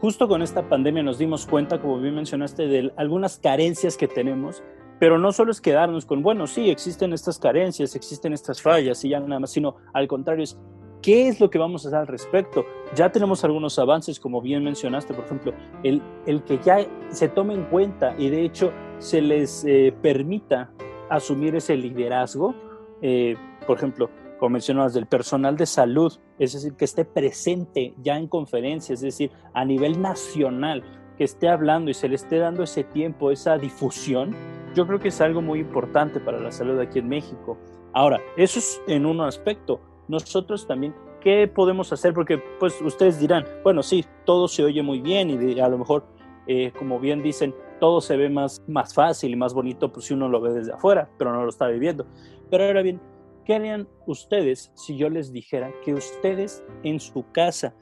justo 0.00 0.28
con 0.28 0.40
esta 0.40 0.68
pandemia 0.68 1.02
nos 1.02 1.18
dimos 1.18 1.46
cuenta, 1.46 1.80
como 1.80 1.98
bien 1.98 2.14
mencionaste, 2.14 2.68
de 2.68 2.92
algunas 2.96 3.38
carencias 3.38 3.96
que 3.96 4.06
tenemos, 4.06 4.62
pero 5.00 5.18
no 5.18 5.32
solo 5.32 5.50
es 5.50 5.60
quedarnos 5.60 6.06
con, 6.06 6.22
bueno, 6.22 6.46
sí, 6.46 6.70
existen 6.70 7.12
estas 7.12 7.40
carencias, 7.40 7.96
existen 7.96 8.32
estas 8.32 8.62
fallas 8.62 9.04
y 9.04 9.08
ya 9.08 9.20
nada 9.20 9.40
más, 9.40 9.50
sino 9.50 9.76
al 9.92 10.06
contrario, 10.06 10.44
es 10.44 10.56
¿Qué 11.04 11.28
es 11.28 11.38
lo 11.38 11.50
que 11.50 11.58
vamos 11.58 11.84
a 11.84 11.88
hacer 11.88 11.98
al 11.98 12.06
respecto? 12.06 12.64
Ya 12.94 13.12
tenemos 13.12 13.44
algunos 13.44 13.78
avances, 13.78 14.18
como 14.18 14.40
bien 14.40 14.64
mencionaste, 14.64 15.12
por 15.12 15.26
ejemplo, 15.26 15.52
el, 15.82 16.00
el 16.24 16.42
que 16.44 16.58
ya 16.64 16.78
se 17.10 17.28
tome 17.28 17.52
en 17.52 17.64
cuenta 17.64 18.14
y 18.16 18.30
de 18.30 18.42
hecho 18.42 18.72
se 18.96 19.20
les 19.20 19.66
eh, 19.66 19.94
permita 20.00 20.70
asumir 21.10 21.56
ese 21.56 21.76
liderazgo, 21.76 22.54
eh, 23.02 23.36
por 23.66 23.76
ejemplo, 23.76 24.08
como 24.38 24.54
mencionabas, 24.54 24.94
del 24.94 25.04
personal 25.04 25.58
de 25.58 25.66
salud, 25.66 26.10
es 26.38 26.54
decir, 26.54 26.72
que 26.72 26.86
esté 26.86 27.04
presente 27.04 27.92
ya 28.02 28.16
en 28.16 28.26
conferencias, 28.26 29.02
es 29.02 29.18
decir, 29.18 29.30
a 29.52 29.62
nivel 29.66 30.00
nacional, 30.00 30.82
que 31.18 31.24
esté 31.24 31.50
hablando 31.50 31.90
y 31.90 31.94
se 31.94 32.08
le 32.08 32.14
esté 32.14 32.38
dando 32.38 32.62
ese 32.62 32.82
tiempo, 32.82 33.30
esa 33.30 33.58
difusión, 33.58 34.34
yo 34.74 34.86
creo 34.86 35.00
que 35.00 35.08
es 35.08 35.20
algo 35.20 35.42
muy 35.42 35.60
importante 35.60 36.18
para 36.18 36.40
la 36.40 36.50
salud 36.50 36.80
aquí 36.80 36.98
en 36.98 37.10
México. 37.10 37.58
Ahora, 37.92 38.22
eso 38.38 38.58
es 38.58 38.80
en 38.88 39.04
un 39.04 39.20
aspecto 39.20 39.80
nosotros 40.08 40.66
también, 40.66 40.94
¿qué 41.20 41.48
podemos 41.48 41.92
hacer? 41.92 42.12
Porque 42.12 42.38
pues 42.58 42.80
ustedes 42.82 43.18
dirán, 43.18 43.44
bueno, 43.62 43.82
sí, 43.82 44.04
todo 44.24 44.48
se 44.48 44.64
oye 44.64 44.82
muy 44.82 45.00
bien 45.00 45.30
y 45.30 45.60
a 45.60 45.68
lo 45.68 45.78
mejor, 45.78 46.04
eh, 46.46 46.72
como 46.78 47.00
bien 47.00 47.22
dicen, 47.22 47.54
todo 47.80 48.00
se 48.00 48.16
ve 48.16 48.28
más, 48.28 48.62
más 48.66 48.94
fácil 48.94 49.32
y 49.32 49.36
más 49.36 49.54
bonito 49.54 49.92
pues, 49.92 50.06
si 50.06 50.14
uno 50.14 50.28
lo 50.28 50.40
ve 50.40 50.52
desde 50.52 50.72
afuera, 50.72 51.08
pero 51.18 51.32
no 51.32 51.42
lo 51.42 51.48
está 51.48 51.66
viviendo. 51.68 52.06
Pero 52.50 52.64
ahora 52.64 52.82
bien, 52.82 53.00
¿qué 53.44 53.54
harían 53.54 53.88
ustedes 54.06 54.70
si 54.74 54.96
yo 54.96 55.08
les 55.08 55.32
dijera 55.32 55.72
que 55.84 55.94
ustedes 55.94 56.64
en 56.82 57.00
su 57.00 57.30
casa, 57.32 57.74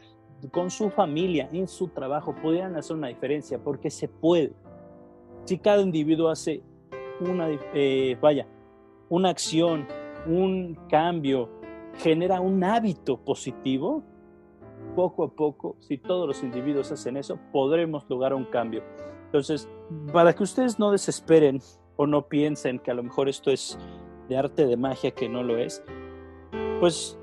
con 0.51 0.71
su 0.71 0.91
familia, 0.91 1.49
en 1.53 1.69
su 1.69 1.89
trabajo, 1.89 2.35
pudieran 2.35 2.77
hacer 2.77 2.97
una 2.97 3.09
diferencia? 3.09 3.59
Porque 3.59 3.91
se 3.91 4.09
puede. 4.09 4.53
Si 5.45 5.59
cada 5.59 5.83
individuo 5.83 6.29
hace 6.29 6.63
una, 7.21 7.49
eh, 7.75 8.17
vaya, 8.21 8.47
una 9.09 9.31
acción, 9.31 9.87
un 10.27 10.79
cambio, 10.89 11.49
genera 11.99 12.41
un 12.41 12.63
hábito 12.65 13.19
positivo, 13.19 14.03
poco 14.95 15.25
a 15.25 15.29
poco, 15.31 15.77
si 15.81 15.99
todos 15.99 16.27
los 16.27 16.43
individuos 16.43 16.93
hacen 16.93 17.17
eso, 17.17 17.39
podremos 17.53 18.05
lograr 18.09 18.35
un 18.35 18.45
cambio. 18.45 18.83
Entonces, 19.27 19.69
para 20.13 20.35
que 20.35 20.43
ustedes 20.43 20.79
no 20.79 20.91
desesperen 20.91 21.61
o 21.97 22.07
no 22.07 22.29
piensen 22.29 22.79
que 22.79 22.91
a 22.91 22.95
lo 22.95 23.03
mejor 23.03 23.29
esto 23.29 23.51
es 23.51 23.79
de 24.29 24.37
arte 24.37 24.67
de 24.67 24.77
magia, 24.77 25.13
que 25.13 25.29
no 25.29 25.43
lo 25.43 25.57
es, 25.57 25.83
pues 26.81 27.19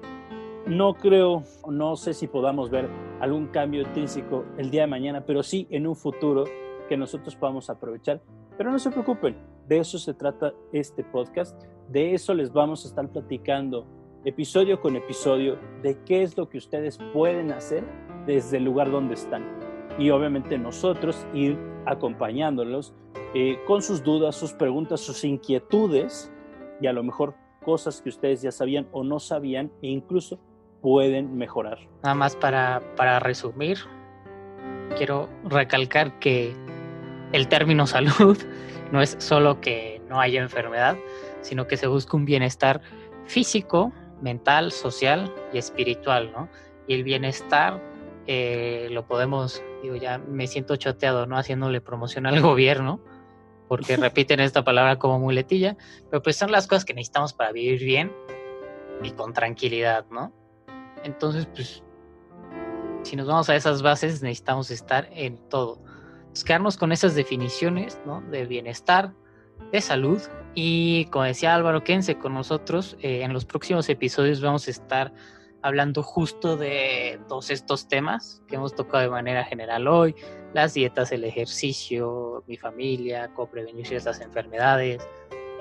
no 0.65 0.93
creo, 0.93 1.43
no 1.67 1.95
sé 1.95 2.13
si 2.13 2.27
podamos 2.27 2.69
ver 2.69 2.89
algún 3.19 3.47
cambio 3.47 3.81
intrínseco 3.81 4.45
el 4.57 4.71
día 4.71 4.81
de 4.81 4.87
mañana, 4.87 5.25
pero 5.25 5.43
sí 5.43 5.67
en 5.69 5.87
un 5.87 5.95
futuro 5.95 6.45
que 6.87 6.97
nosotros 6.97 7.35
podamos 7.35 7.69
aprovechar. 7.69 8.21
Pero 8.57 8.71
no 8.71 8.79
se 8.79 8.91
preocupen, 8.91 9.37
de 9.67 9.77
eso 9.77 9.97
se 9.97 10.13
trata 10.13 10.53
este 10.73 11.03
podcast, 11.03 11.61
de 11.87 12.13
eso 12.13 12.33
les 12.33 12.51
vamos 12.51 12.85
a 12.85 12.89
estar 12.89 13.07
platicando 13.09 13.85
episodio 14.25 14.81
con 14.81 14.95
episodio 14.95 15.57
de 15.81 15.97
qué 16.05 16.23
es 16.23 16.37
lo 16.37 16.49
que 16.49 16.57
ustedes 16.57 16.99
pueden 17.13 17.51
hacer 17.51 17.83
desde 18.25 18.57
el 18.57 18.65
lugar 18.65 18.91
donde 18.91 19.13
están. 19.13 19.43
Y 19.97 20.09
obviamente 20.09 20.57
nosotros 20.57 21.25
ir 21.33 21.57
acompañándolos 21.85 22.93
eh, 23.33 23.59
con 23.65 23.81
sus 23.81 24.03
dudas, 24.03 24.35
sus 24.35 24.53
preguntas, 24.53 24.99
sus 24.99 25.23
inquietudes 25.23 26.31
y 26.81 26.87
a 26.87 26.93
lo 26.93 27.03
mejor 27.03 27.35
cosas 27.63 28.01
que 28.01 28.09
ustedes 28.09 28.41
ya 28.41 28.51
sabían 28.51 28.87
o 28.91 29.03
no 29.03 29.19
sabían 29.19 29.71
e 29.81 29.87
incluso 29.87 30.39
pueden 30.81 31.37
mejorar. 31.37 31.79
Nada 32.03 32.15
más 32.15 32.35
para, 32.35 32.81
para 32.95 33.19
resumir, 33.19 33.77
quiero 34.97 35.29
recalcar 35.45 36.19
que 36.19 36.53
el 37.31 37.47
término 37.47 37.87
salud 37.87 38.37
no 38.91 39.01
es 39.01 39.15
solo 39.19 39.61
que 39.61 40.01
no 40.09 40.19
haya 40.19 40.41
enfermedad, 40.41 40.97
sino 41.41 41.67
que 41.67 41.77
se 41.77 41.87
busca 41.87 42.17
un 42.17 42.25
bienestar 42.25 42.81
físico, 43.25 43.93
mental, 44.21 44.71
social 44.71 45.33
y 45.53 45.57
espiritual, 45.57 46.31
¿no? 46.31 46.49
Y 46.87 46.93
el 46.93 47.03
bienestar 47.03 47.81
eh, 48.27 48.89
lo 48.91 49.05
podemos, 49.05 49.63
digo, 49.81 49.95
ya 49.95 50.17
me 50.17 50.47
siento 50.47 50.75
choteado, 50.75 51.25
¿no? 51.25 51.37
Haciéndole 51.37 51.81
promoción 51.81 52.25
al 52.25 52.41
gobierno, 52.41 52.99
porque 53.67 53.97
repiten 53.97 54.39
esta 54.39 54.63
palabra 54.63 54.99
como 54.99 55.19
muletilla, 55.19 55.77
pero 56.09 56.21
pues 56.21 56.35
son 56.35 56.51
las 56.51 56.67
cosas 56.67 56.85
que 56.85 56.93
necesitamos 56.93 57.33
para 57.33 57.51
vivir 57.51 57.79
bien 57.79 58.11
y 59.01 59.11
con 59.11 59.33
tranquilidad, 59.33 60.05
¿no? 60.11 60.33
Entonces, 61.03 61.47
pues, 61.47 61.83
si 63.03 63.15
nos 63.15 63.27
vamos 63.27 63.49
a 63.49 63.55
esas 63.55 63.81
bases, 63.81 64.21
necesitamos 64.21 64.71
estar 64.71 65.09
en 65.11 65.37
todo. 65.49 65.81
quedarnos 66.45 66.77
con 66.77 66.91
esas 66.91 67.15
definiciones, 67.15 67.99
¿no? 68.05 68.21
De 68.21 68.45
bienestar, 68.45 69.13
de 69.71 69.81
salud. 69.81 70.21
Y 70.55 71.05
como 71.05 71.25
decía 71.25 71.55
Álvaro, 71.55 71.83
quédense 71.83 72.17
con 72.17 72.33
nosotros. 72.33 72.97
Eh, 73.01 73.23
en 73.23 73.33
los 73.33 73.45
próximos 73.45 73.87
episodios 73.89 74.41
vamos 74.41 74.67
a 74.67 74.71
estar 74.71 75.13
hablando 75.61 76.03
justo 76.03 76.57
de 76.57 77.19
todos 77.27 77.49
estos 77.49 77.87
temas 77.87 78.41
que 78.47 78.55
hemos 78.55 78.75
tocado 78.75 79.03
de 79.03 79.09
manera 79.09 79.43
general 79.43 79.87
hoy, 79.87 80.15
las 80.53 80.73
dietas, 80.73 81.11
el 81.11 81.23
ejercicio, 81.23 82.43
mi 82.47 82.57
familia, 82.57 83.29
cómo 83.33 83.49
prevenir 83.49 83.85
ciertas 83.85 84.21
enfermedades, 84.21 85.05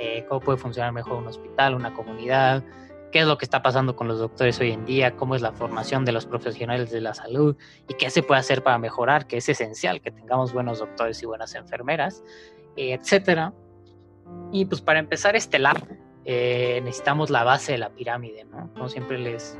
eh, 0.01 0.25
cómo 0.29 0.41
puede 0.41 0.59
funcionar 0.59 0.93
mejor 0.93 1.15
un 1.15 1.27
hospital, 1.27 1.75
una 1.75 1.93
comunidad, 1.95 2.63
qué 3.11 3.21
es 3.21 3.27
lo 3.27 3.39
que 3.39 3.45
está 3.45 3.63
pasando 3.63 3.97
con 3.97 4.09
los 4.09 4.19
doctores 4.19 4.61
hoy 4.61 4.71
en 4.71 4.85
día, 4.85 5.17
cómo 5.17 5.35
es 5.35 5.43
la 5.43 5.53
formación 5.53 6.05
de 6.05 6.13
los 6.13 6.27
profesionales 6.27 6.91
de 6.91 7.01
la 7.01 7.15
salud 7.15 7.57
y 7.89 7.95
qué 7.95 8.11
se 8.11 8.23
puede 8.23 8.41
hacer 8.41 8.63
para 8.63 8.79
mejorar, 8.79 9.27
que 9.27 9.39
es 9.39 9.49
esencial 9.49 10.01
que 10.01 10.11
tengamos 10.11 10.53
buenos 10.53 10.79
doctores 10.79 11.23
y 11.23 11.27
buenas 11.27 11.55
enfermeras, 11.55 12.23
eh, 12.77 12.93
etcétera. 12.93 13.53
Y 14.53 14.65
pues 14.65 14.81
para 14.81 14.99
empezar 14.99 15.37
este 15.37 15.59
lab, 15.59 15.77
eh, 16.25 16.81
necesitamos 16.85 17.31
la 17.31 17.45
base 17.45 17.73
de 17.73 17.79
la 17.79 17.91
pirámide, 17.91 18.45
¿no? 18.45 18.73
Como 18.75 18.89
siempre 18.89 19.19
les, 19.19 19.59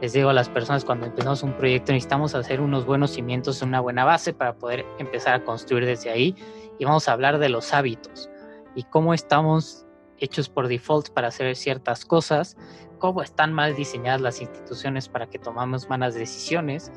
les 0.00 0.12
digo 0.12 0.30
a 0.30 0.32
las 0.32 0.48
personas 0.48 0.84
cuando 0.84 1.06
empezamos 1.06 1.42
un 1.42 1.54
proyecto 1.54 1.92
necesitamos 1.92 2.34
hacer 2.34 2.60
unos 2.60 2.86
buenos 2.86 3.10
cimientos, 3.10 3.62
una 3.62 3.80
buena 3.80 4.04
base 4.04 4.32
para 4.32 4.54
poder 4.54 4.86
empezar 4.98 5.34
a 5.34 5.44
construir 5.44 5.86
desde 5.86 6.10
ahí. 6.10 6.34
Y 6.78 6.84
vamos 6.84 7.08
a 7.08 7.12
hablar 7.12 7.38
de 7.38 7.48
los 7.48 7.74
hábitos 7.74 8.30
y 8.74 8.84
cómo 8.84 9.12
estamos 9.12 9.86
hechos 10.18 10.48
por 10.48 10.68
default 10.68 11.10
para 11.10 11.28
hacer 11.28 11.56
ciertas 11.56 12.04
cosas, 12.04 12.56
cómo 12.98 13.22
están 13.22 13.52
mal 13.52 13.74
diseñadas 13.74 14.20
las 14.20 14.40
instituciones 14.40 15.08
para 15.08 15.26
que 15.26 15.38
tomamos 15.38 15.88
malas 15.88 16.14
decisiones, 16.14 16.92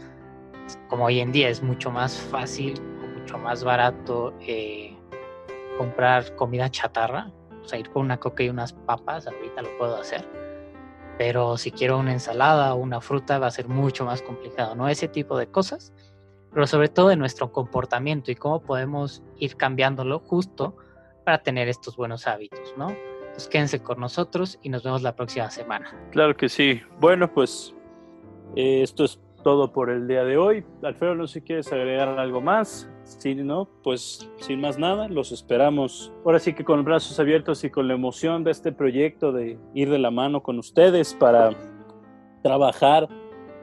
como 0.88 1.06
hoy 1.06 1.20
en 1.20 1.32
día 1.32 1.50
es 1.50 1.62
mucho 1.62 1.92
más 1.92 2.18
fácil, 2.18 2.82
mucho 3.18 3.38
más 3.38 3.64
barato 3.64 4.34
eh, 4.42 4.91
comprar 5.78 6.36
comida 6.36 6.70
chatarra, 6.70 7.32
o 7.62 7.68
sea, 7.68 7.80
ir 7.80 7.90
con 7.90 8.04
una 8.04 8.18
coca 8.18 8.44
y 8.44 8.50
unas 8.50 8.74
papas, 8.74 9.28
ahorita 9.28 9.62
lo 9.62 9.78
puedo 9.78 9.96
hacer. 9.96 10.28
Pero 11.18 11.58
si 11.58 11.72
quiero 11.72 12.00
una 12.00 12.14
ensalada 12.14 12.74
o 12.74 12.78
una 12.78 13.02
fruta 13.02 13.38
va 13.40 13.48
a 13.48 13.52
ser 13.52 13.68
mucho 13.68 14.06
más 14.06 14.22
complicado, 14.22 14.76
¿no? 14.76 14.88
Ese 14.88 15.08
tipo 15.08 15.38
de 15.38 15.48
cosas, 15.48 15.94
pero 16.54 16.68
sobre 16.68 16.90
todo 16.90 17.10
de 17.10 17.16
nuestro 17.16 17.52
comportamiento 17.52 18.32
y 18.32 18.36
cómo 18.36 18.62
podemos 18.62 19.24
ir 19.38 19.56
cambiándolo 19.56 20.20
justo 20.20 20.76
para 21.24 21.44
tener 21.44 21.68
estos 21.68 21.96
buenos 21.96 22.28
hábitos, 22.28 22.74
¿no? 22.78 22.90
Entonces 23.22 23.48
quédense 23.48 23.82
con 23.82 24.00
nosotros 24.00 24.60
y 24.62 24.70
nos 24.70 24.84
vemos 24.84 25.02
la 25.02 25.16
próxima 25.16 25.50
semana. 25.50 25.96
Claro 26.12 26.36
que 26.36 26.50
sí. 26.50 26.82
Bueno, 27.00 27.32
pues 27.32 27.74
eh, 28.56 28.82
esto 28.82 29.06
es 29.06 29.20
todo 29.44 29.72
por 29.72 29.90
el 29.90 30.08
día 30.08 30.24
de 30.26 30.38
hoy. 30.38 30.66
Alfredo, 30.84 31.16
no 31.16 31.28
sé 31.28 31.36
si 31.36 31.42
quieres 31.42 31.72
agregar 31.72 32.10
algo 32.20 32.42
más. 32.42 32.91
Si 33.04 33.36
no, 33.36 33.68
pues 33.84 34.30
sin 34.38 34.62
más 34.62 34.78
nada, 34.78 35.08
los 35.08 35.32
esperamos. 35.32 36.12
Ahora 36.26 36.40
sí 36.40 36.54
que 36.54 36.64
con 36.64 36.84
brazos 36.84 37.20
abiertos 37.20 37.64
y 37.64 37.70
con 37.70 37.88
la 37.88 37.94
emoción 37.94 38.44
de 38.44 38.52
este 38.52 38.72
proyecto 38.72 39.32
de 39.32 39.60
ir 39.74 39.90
de 39.90 40.00
la 40.00 40.12
mano 40.12 40.44
con 40.44 40.60
ustedes 40.60 41.14
para 41.14 41.52
trabajar 42.42 43.08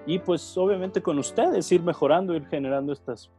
y 0.07 0.18
pues 0.18 0.57
obviamente 0.57 1.03
con 1.03 1.18
ustedes 1.18 1.70
ir 1.72 1.83
mejorando, 1.83 2.35
ir 2.35 2.46
generando 2.46 2.92
estas 2.92 3.31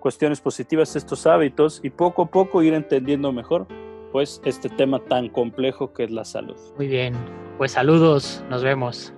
cuestiones 0.00 0.40
positivas, 0.40 0.96
estos 0.96 1.26
hábitos 1.26 1.80
y 1.82 1.90
poco 1.90 2.22
a 2.22 2.26
poco 2.26 2.62
ir 2.62 2.74
entendiendo 2.74 3.32
mejor 3.32 3.66
pues 4.12 4.40
este 4.44 4.68
tema 4.68 5.00
tan 5.00 5.28
complejo 5.28 5.92
que 5.92 6.04
es 6.04 6.10
la 6.10 6.24
salud. 6.24 6.56
Muy 6.76 6.86
bien, 6.86 7.14
pues 7.58 7.72
saludos, 7.72 8.44
nos 8.48 8.62
vemos. 8.62 9.12